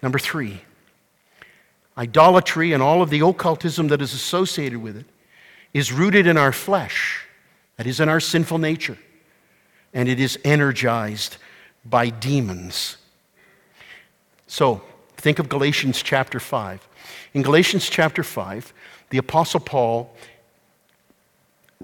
[0.01, 0.61] Number three,
[1.99, 5.05] idolatry and all of the occultism that is associated with it
[5.73, 7.27] is rooted in our flesh,
[7.75, 8.97] that is, in our sinful nature.
[9.91, 11.37] and it is energized
[11.83, 12.97] by demons.
[14.45, 14.83] So,
[15.17, 16.87] think of Galatians chapter 5.
[17.33, 18.71] In Galatians chapter 5,
[19.09, 20.13] the Apostle Paul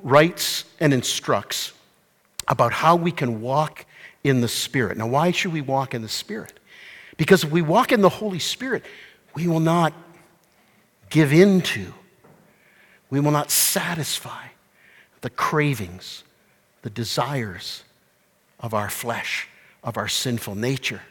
[0.03, 1.73] writes and instructs
[2.47, 3.85] about how we can walk
[4.23, 4.97] in the Spirit.
[4.97, 6.53] Now, why should we walk in the Spirit?
[7.17, 8.83] Because if we walk in the Holy Spirit,
[9.33, 9.93] we will not
[11.09, 11.93] give in to,
[13.09, 14.47] we will not satisfy
[15.21, 16.23] the cravings,
[16.81, 17.83] the desires
[18.59, 19.47] of our flesh,
[19.83, 21.01] of our sinful nature.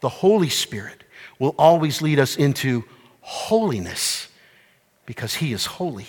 [0.00, 1.04] The Holy Spirit
[1.38, 2.84] will always lead us into
[3.20, 4.28] holiness
[5.06, 6.06] because He is holy.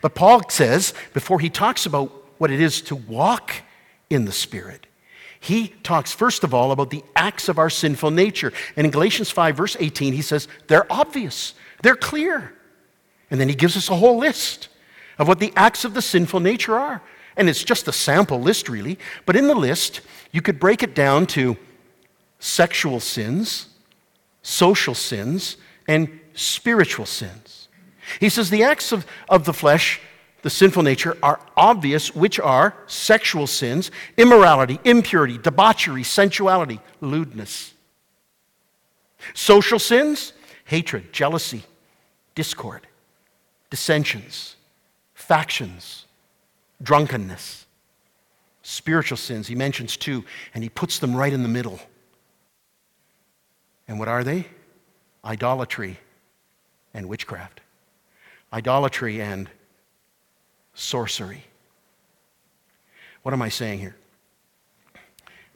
[0.00, 3.54] But Paul says, before he talks about what it is to walk
[4.10, 4.86] in the Spirit,
[5.40, 8.52] he talks first of all about the acts of our sinful nature.
[8.76, 12.54] And in Galatians 5, verse 18, he says, they're obvious, they're clear.
[13.30, 14.68] And then he gives us a whole list
[15.18, 17.02] of what the acts of the sinful nature are.
[17.36, 18.98] And it's just a sample list, really.
[19.26, 20.00] But in the list,
[20.32, 21.56] you could break it down to
[22.40, 23.68] sexual sins,
[24.42, 27.68] social sins, and spiritual sins.
[28.20, 30.00] He says the acts of, of the flesh,
[30.42, 37.74] the sinful nature, are obvious, which are sexual sins, immorality, impurity, debauchery, sensuality, lewdness.
[39.34, 40.32] Social sins,
[40.64, 41.64] hatred, jealousy,
[42.34, 42.86] discord,
[43.70, 44.56] dissensions,
[45.14, 46.06] factions,
[46.82, 47.66] drunkenness.
[48.62, 50.24] Spiritual sins, he mentions two,
[50.54, 51.80] and he puts them right in the middle.
[53.88, 54.46] And what are they?
[55.24, 55.98] Idolatry
[56.94, 57.60] and witchcraft.
[58.52, 59.48] Idolatry and
[60.78, 61.44] sorcery.
[63.22, 63.96] What am I saying here?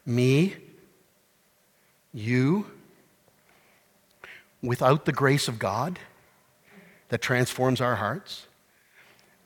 [0.04, 0.56] Me,
[2.12, 2.66] you,
[4.62, 5.98] without the grace of God
[7.08, 8.46] that transforms our hearts,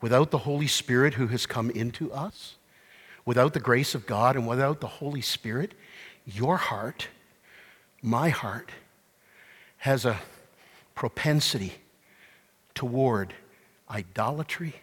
[0.01, 2.55] without the Holy Spirit who has come into us,
[3.25, 5.73] without the grace of God and without the Holy Spirit,
[6.25, 7.07] your heart,
[8.01, 8.71] my heart,
[9.77, 10.17] has a
[10.95, 11.75] propensity
[12.73, 13.35] toward
[13.89, 14.75] idolatry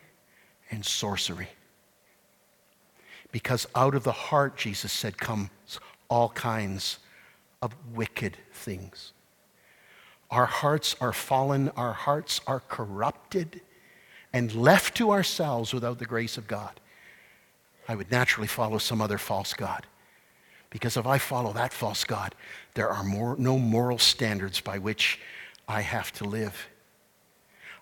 [0.74, 1.48] and sorcery.
[3.32, 5.50] Because out of the heart, Jesus said, comes
[6.08, 6.98] all kinds
[7.62, 9.12] of wicked things.
[10.30, 13.60] Our hearts are fallen, our hearts are corrupted
[14.34, 16.80] and left to ourselves without the grace of God,
[17.88, 19.86] I would naturally follow some other false God.
[20.70, 22.34] Because if I follow that false God,
[22.74, 25.20] there are more, no moral standards by which
[25.68, 26.68] I have to live.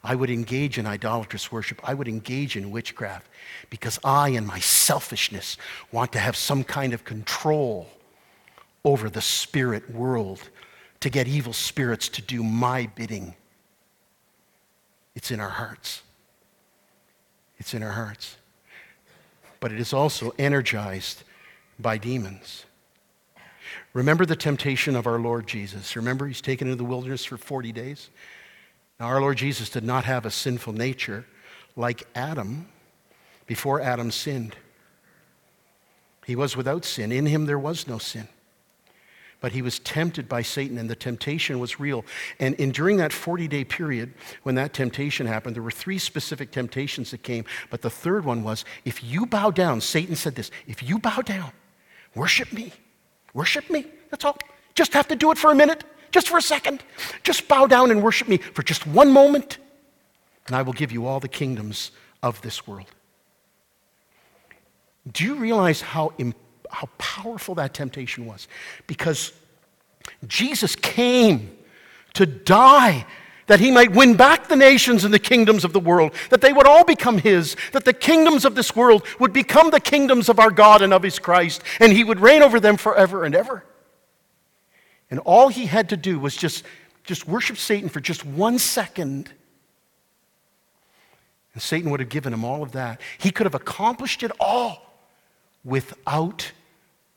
[0.05, 1.81] I would engage in idolatrous worship.
[1.85, 3.29] I would engage in witchcraft
[3.71, 5.57] because I, in my selfishness,
[5.93, 7.89] want to have some kind of control
[8.85, 10.51] over the spirit world
[11.01, 13.35] to get evil spirits to do my bidding.
[15.15, 16.03] It's in our hearts.
[17.59, 18.37] It's in our hearts.
[19.61, 21.23] But it is also energized
[21.79, 22.65] by demons.
[23.93, 25.95] Remember the temptation of our Lord Jesus.
[25.97, 28.11] Remember, he's taken into the wilderness for 40 days.
[29.03, 31.27] Now, our Lord Jesus did not have a sinful nature
[31.75, 32.69] like Adam
[33.47, 34.55] before Adam sinned.
[36.25, 37.11] He was without sin.
[37.11, 38.29] In him, there was no sin
[39.41, 42.05] but he was tempted by Satan, and the temptation was real.
[42.39, 46.53] And in, during that 40 day period, when that temptation happened, there were three specific
[46.53, 47.45] temptations that came.
[47.69, 51.23] But the third one was if you bow down, Satan said this if you bow
[51.23, 51.51] down,
[52.15, 52.73] worship me,
[53.35, 54.39] worship me, that's all.
[54.77, 55.83] Just have to do it for a minute,
[56.13, 56.83] just for a second.
[57.25, 59.59] Just bow down and worship me for just one moment,
[60.47, 61.91] and I will give you all the kingdoms
[62.23, 62.87] of this world.
[65.11, 66.13] Do you realize how
[66.73, 68.49] how powerful that temptation was.
[68.87, 69.33] Because
[70.27, 71.57] Jesus came
[72.15, 73.07] to die
[73.47, 76.53] that he might win back the nations and the kingdoms of the world, that they
[76.53, 80.39] would all become his, that the kingdoms of this world would become the kingdoms of
[80.39, 83.65] our God and of his Christ, and he would reign over them forever and ever.
[85.13, 86.65] And all he had to do was just,
[87.05, 89.31] just worship Satan for just one second.
[91.53, 92.99] And Satan would have given him all of that.
[93.19, 94.91] He could have accomplished it all
[95.67, 96.53] without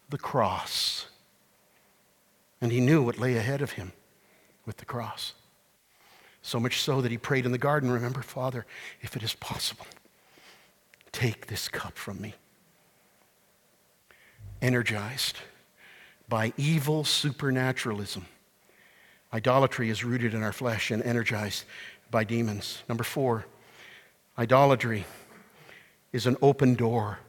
[0.10, 1.06] the cross.
[2.60, 3.93] And he knew what lay ahead of him
[4.66, 5.32] with the cross.
[6.41, 8.66] So much so that he prayed in the garden, Remember, Father,
[9.00, 9.88] if it is possible,
[11.14, 12.34] take this cup from me.
[14.62, 15.38] Energized
[16.28, 18.26] by evil supernaturalism.
[19.34, 21.66] Idolatry is rooted in our flesh and energized
[22.12, 22.84] by demons.
[22.88, 23.46] Number four,
[24.38, 25.06] idolatry
[26.14, 27.20] is an open door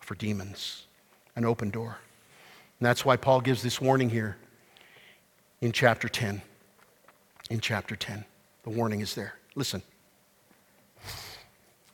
[0.00, 0.86] for demons.
[1.36, 1.98] An open door.
[2.78, 4.36] And that's why Paul gives this warning here
[5.60, 6.42] in chapter 10.
[7.50, 8.24] In chapter 10.
[8.64, 9.34] The warning is there.
[9.54, 9.82] Listen.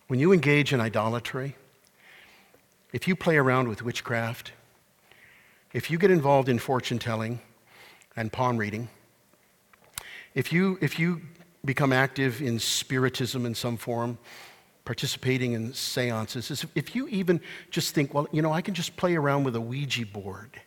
[0.06, 1.54] When you engage in idolatry,
[2.92, 4.52] if you play around with witchcraft,
[5.72, 7.40] if you get involved in fortune telling
[8.16, 8.88] and palm reading,
[10.34, 11.20] if you, if you
[11.64, 14.18] become active in spiritism in some form,
[14.84, 17.40] participating in seances, if you even
[17.70, 20.60] just think, well, you know, I can just play around with a Ouija board.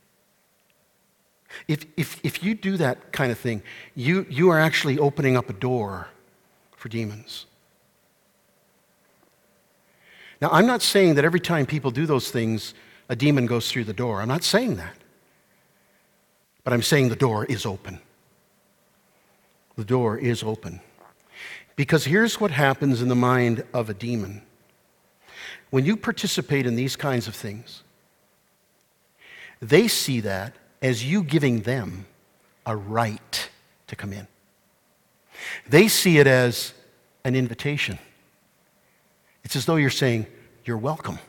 [1.67, 3.63] If, if, if you do that kind of thing,
[3.95, 6.07] you, you are actually opening up a door
[6.75, 7.45] for demons.
[10.41, 12.73] Now, I'm not saying that every time people do those things,
[13.11, 14.21] a demon goes through the door.
[14.21, 14.95] I'm not saying that.
[16.63, 17.99] But I'm saying the door is open.
[19.75, 20.79] The door is open.
[21.75, 24.43] Because here's what happens in the mind of a demon.
[25.71, 27.83] When you participate in these kinds of things,
[29.59, 32.05] they see that as you giving them
[32.65, 33.49] a right
[33.87, 34.25] to come in.
[35.67, 36.73] They see it as
[37.25, 37.99] an invitation.
[39.43, 40.27] It's as though you're saying,
[40.63, 41.19] You're welcome.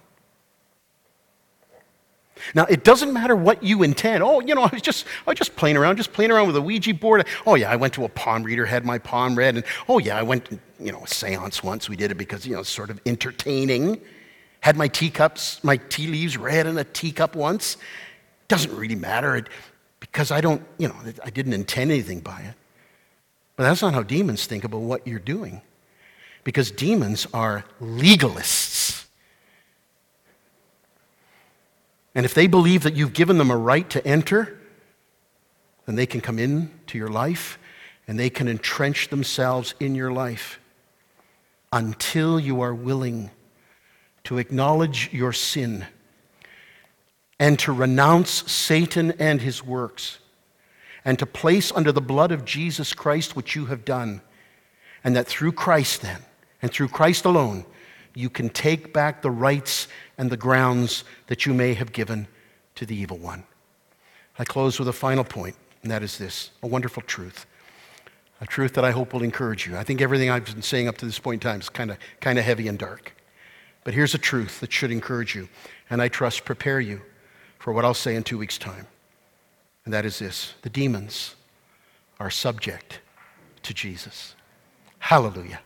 [2.54, 4.22] Now, it doesn't matter what you intend.
[4.22, 6.56] Oh, you know, I was just, I was just playing around, just playing around with
[6.56, 7.26] a Ouija board.
[7.46, 10.16] Oh, yeah, I went to a palm reader, had my palm read, and oh, yeah,
[10.18, 11.88] I went, you know, a seance once.
[11.88, 14.00] We did it because, you know, it's sort of entertaining.
[14.60, 17.76] Had my teacups, my tea leaves read in a teacup once.
[18.48, 19.48] Doesn't really matter it,
[20.00, 22.54] because I don't, you know, I didn't intend anything by it.
[23.56, 25.62] But that's not how demons think about what you're doing
[26.44, 29.01] because demons are legalists.
[32.14, 34.58] And if they believe that you've given them a right to enter,
[35.86, 37.58] then they can come in to your life
[38.06, 40.60] and they can entrench themselves in your life
[41.72, 43.30] until you are willing
[44.24, 45.86] to acknowledge your sin
[47.38, 50.18] and to renounce Satan and his works
[51.04, 54.20] and to place under the blood of Jesus Christ what you have done.
[55.02, 56.20] And that through Christ, then,
[56.60, 57.64] and through Christ alone,
[58.14, 59.88] you can take back the rights
[60.18, 62.26] and the grounds that you may have given
[62.74, 63.44] to the evil one.
[64.38, 67.46] I close with a final point, and that is this a wonderful truth.
[68.40, 69.76] A truth that I hope will encourage you.
[69.76, 71.98] I think everything I've been saying up to this point in time is kind of
[72.20, 73.14] kind of heavy and dark.
[73.84, 75.48] But here's a truth that should encourage you,
[75.90, 77.02] and I trust prepare you
[77.58, 78.86] for what I'll say in two weeks' time.
[79.84, 81.36] And that is this the demons
[82.18, 83.00] are subject
[83.62, 84.34] to Jesus.
[84.98, 85.60] Hallelujah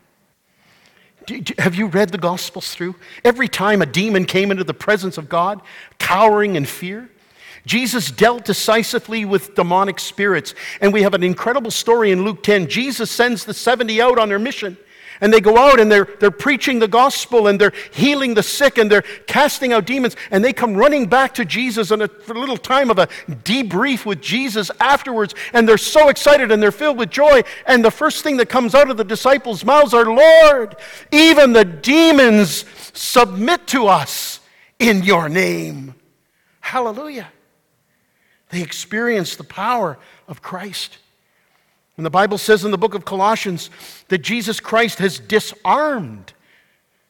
[1.58, 2.94] have you read the Gospels through?
[3.24, 5.60] Every time a demon came into the presence of God,
[5.98, 7.10] cowering in fear,
[7.66, 10.54] Jesus dealt decisively with demonic spirits.
[10.80, 12.68] And we have an incredible story in Luke 10.
[12.68, 14.76] Jesus sends the 70 out on their mission.
[15.20, 18.78] And they go out and they're, they're preaching the gospel and they're healing the sick
[18.78, 20.16] and they're casting out demons.
[20.30, 24.04] And they come running back to Jesus and a, a little time of a debrief
[24.04, 25.34] with Jesus afterwards.
[25.52, 27.42] And they're so excited and they're filled with joy.
[27.66, 30.76] And the first thing that comes out of the disciples' mouths are, Lord,
[31.12, 34.40] even the demons submit to us
[34.78, 35.94] in your name.
[36.60, 37.28] Hallelujah.
[38.50, 39.98] They experience the power
[40.28, 40.98] of Christ.
[41.96, 43.70] And the Bible says in the book of Colossians
[44.08, 46.34] that Jesus Christ has disarmed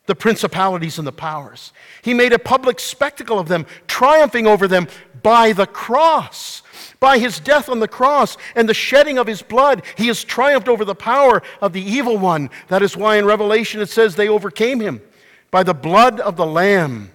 [0.06, 1.72] the principalities and the powers.
[2.02, 4.86] He made a public spectacle of them, triumphing over them
[5.22, 6.62] by the cross.
[7.00, 10.68] By his death on the cross and the shedding of his blood, he has triumphed
[10.68, 12.50] over the power of the evil one.
[12.68, 15.02] That is why in Revelation it says they overcame him
[15.50, 17.10] by the blood of the Lamb.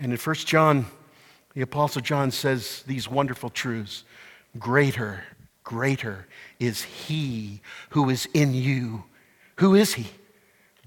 [0.00, 0.86] And in 1 John,
[1.54, 4.04] the Apostle John says these wonderful truths
[4.58, 5.22] Greater,
[5.64, 6.26] greater
[6.58, 9.04] is he who is in you.
[9.56, 10.06] Who is he?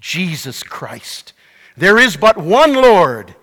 [0.00, 1.32] Jesus Christ.
[1.76, 3.34] There is but one Lord,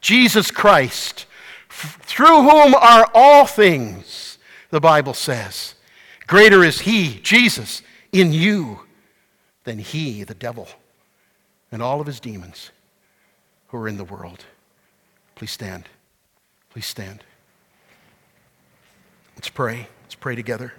[0.00, 1.26] Jesus Christ,
[1.70, 4.38] f- through whom are all things,
[4.70, 5.74] the Bible says.
[6.26, 8.80] Greater is he, Jesus, in you
[9.64, 10.68] than he, the devil,
[11.72, 12.70] and all of his demons
[13.68, 14.44] who are in the world.
[15.34, 15.88] Please stand.
[16.70, 17.24] Please stand.
[19.36, 19.88] Let's pray.
[20.04, 20.74] Let's pray together.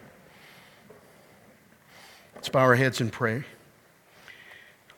[2.45, 3.43] Let's bow our heads and pray.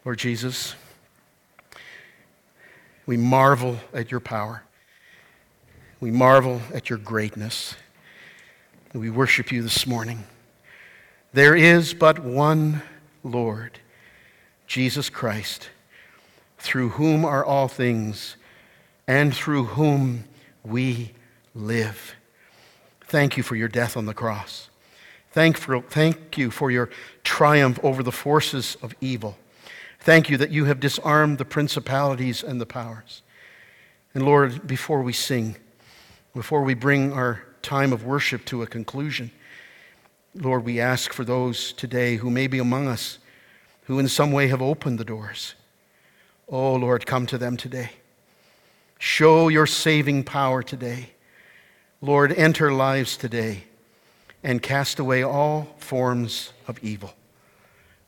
[0.04, 0.76] Lord Jesus,
[3.06, 4.64] we marvel at your power.
[6.02, 7.76] We marvel at your greatness.
[8.92, 10.26] We worship you this morning.
[11.32, 12.82] There is but one
[13.24, 13.80] Lord,
[14.68, 15.70] Jesus Christ,
[16.58, 18.36] through whom are all things
[19.08, 20.26] and through whom
[20.66, 21.14] we
[21.56, 22.14] live.
[23.06, 24.70] Thank you for your death on the cross.
[25.32, 26.90] Thank, for, thank you for your
[27.24, 29.38] triumph over the forces of evil.
[30.00, 33.22] Thank you that you have disarmed the principalities and the powers.
[34.14, 35.58] And Lord, before we sing,
[36.34, 39.32] before we bring our time of worship to a conclusion,
[40.34, 43.20] Lord, we ask for those today who may be among us
[43.88, 45.56] who in some way have opened the doors.
[46.50, 47.92] Oh, Lord, come to them today.
[49.00, 51.12] Show your saving power today.
[52.02, 53.64] Lord, enter lives today
[54.44, 57.14] and cast away all forms of evil.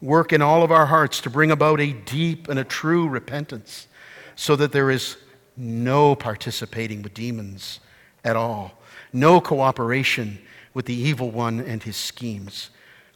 [0.02, 3.88] Work in all of our hearts to bring about a deep and a true repentance
[4.36, 5.18] so that there is
[5.58, 7.82] no participating with demons
[8.24, 8.72] at all,
[9.12, 10.40] no cooperation
[10.74, 12.70] with the evil one and his schemes.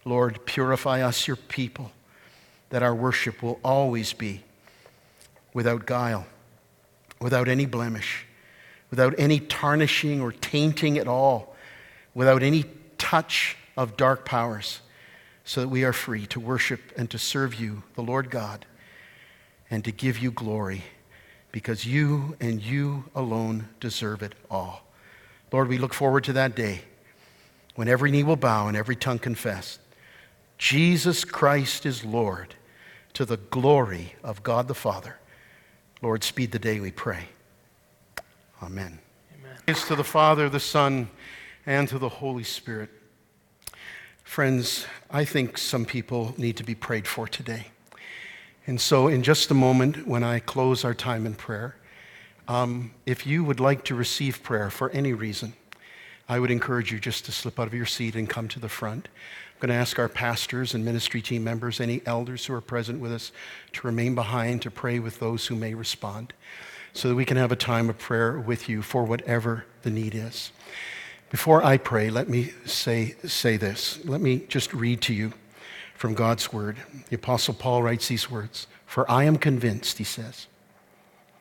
[0.03, 1.91] Lord, purify us, your people,
[2.69, 4.43] that our worship will always be
[5.53, 6.25] without guile,
[7.21, 8.25] without any blemish,
[8.89, 11.55] without any tarnishing or tainting at all,
[12.13, 12.65] without any
[13.03, 14.79] touch of dark powers,
[15.43, 18.65] so that we are free to worship and to serve you, the Lord God,
[19.69, 20.85] and to give you glory,
[21.51, 24.87] because you and you alone deserve it all.
[25.51, 26.83] Lord, we look forward to that day
[27.75, 29.79] when every knee will bow and every tongue confess
[30.57, 32.55] Jesus Christ is Lord
[33.15, 35.17] to the glory of God the Father.
[36.01, 37.25] Lord, speed the day, we pray.
[38.61, 38.99] Amen.
[39.37, 39.57] Amen.
[39.65, 41.09] Praise to the Father, the Son,
[41.65, 42.89] and to the Holy Spirit.
[44.23, 47.67] Friends, I think some people need to be prayed for today.
[48.65, 51.75] And so, in just a moment, when I close our time in prayer,
[52.47, 55.53] um, if you would like to receive prayer for any reason,
[56.27, 58.69] I would encourage you just to slip out of your seat and come to the
[58.69, 59.09] front.
[59.53, 62.99] I'm going to ask our pastors and ministry team members, any elders who are present
[62.99, 63.31] with us,
[63.73, 66.33] to remain behind to pray with those who may respond
[66.93, 70.15] so that we can have a time of prayer with you for whatever the need
[70.15, 70.51] is.
[71.33, 73.97] Before I pray, let me say, say this.
[74.05, 75.33] Let me just read to you
[75.95, 76.77] from God's word.
[77.09, 80.45] The Apostle Paul writes these words For I am convinced, he says,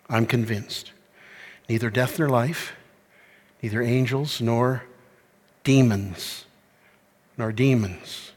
[0.08, 0.92] I'm convinced,
[1.68, 2.72] neither death nor life,
[3.62, 4.84] neither angels nor
[5.62, 6.46] demons,
[7.36, 8.32] nor demons,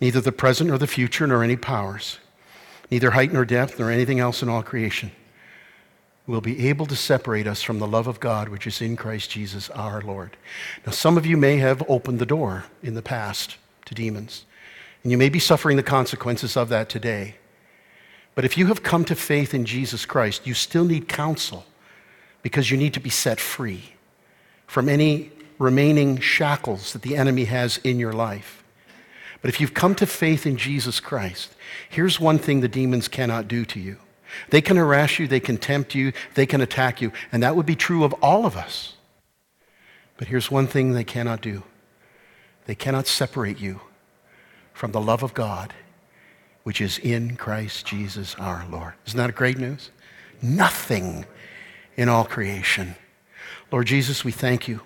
[0.00, 2.20] neither the present nor the future, nor any powers,
[2.88, 5.10] neither height nor depth, nor anything else in all creation
[6.28, 9.30] will be able to separate us from the love of God which is in Christ
[9.30, 10.36] Jesus our Lord.
[10.84, 13.56] Now, some of you may have opened the door in the past
[13.86, 14.44] to demons,
[15.02, 17.36] and you may be suffering the consequences of that today.
[18.34, 21.64] But if you have come to faith in Jesus Christ, you still need counsel
[22.42, 23.94] because you need to be set free
[24.66, 28.62] from any remaining shackles that the enemy has in your life.
[29.40, 31.54] But if you've come to faith in Jesus Christ,
[31.88, 33.96] here's one thing the demons cannot do to you
[34.50, 37.66] they can harass you, they can tempt you, they can attack you, and that would
[37.66, 38.94] be true of all of us.
[40.16, 41.62] But here's one thing they cannot do
[42.66, 43.80] they cannot separate you
[44.74, 45.72] from the love of God,
[46.62, 48.92] which is in Christ Jesus our Lord.
[49.06, 49.90] Isn't that a great news?
[50.42, 51.24] Nothing
[51.96, 52.94] in all creation.
[53.72, 54.82] Lord Jesus, we thank you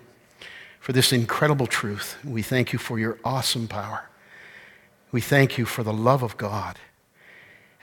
[0.81, 2.17] for this incredible truth.
[2.25, 4.09] We thank you for your awesome power.
[5.13, 6.79] We thank you for the love of God.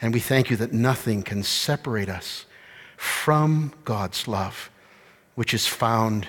[0.01, 2.45] And we thank you that nothing can separate us
[2.95, 4.69] from God's love,
[5.35, 6.27] which is found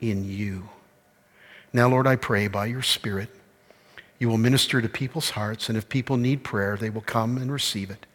[0.00, 0.68] in you.
[1.72, 3.28] Now, Lord, I pray by your Spirit,
[4.18, 7.52] you will minister to people's hearts, and if people need prayer, they will come and
[7.52, 8.06] receive it,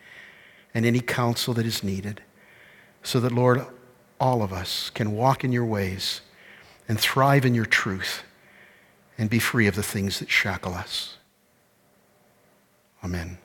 [0.74, 2.22] and any counsel that is needed,
[3.04, 3.66] so that, Lord,
[4.20, 6.22] all of us can walk in your ways
[6.88, 8.24] and thrive in your truth
[9.18, 11.18] and be free of the things that shackle us.
[13.04, 13.38] Amen.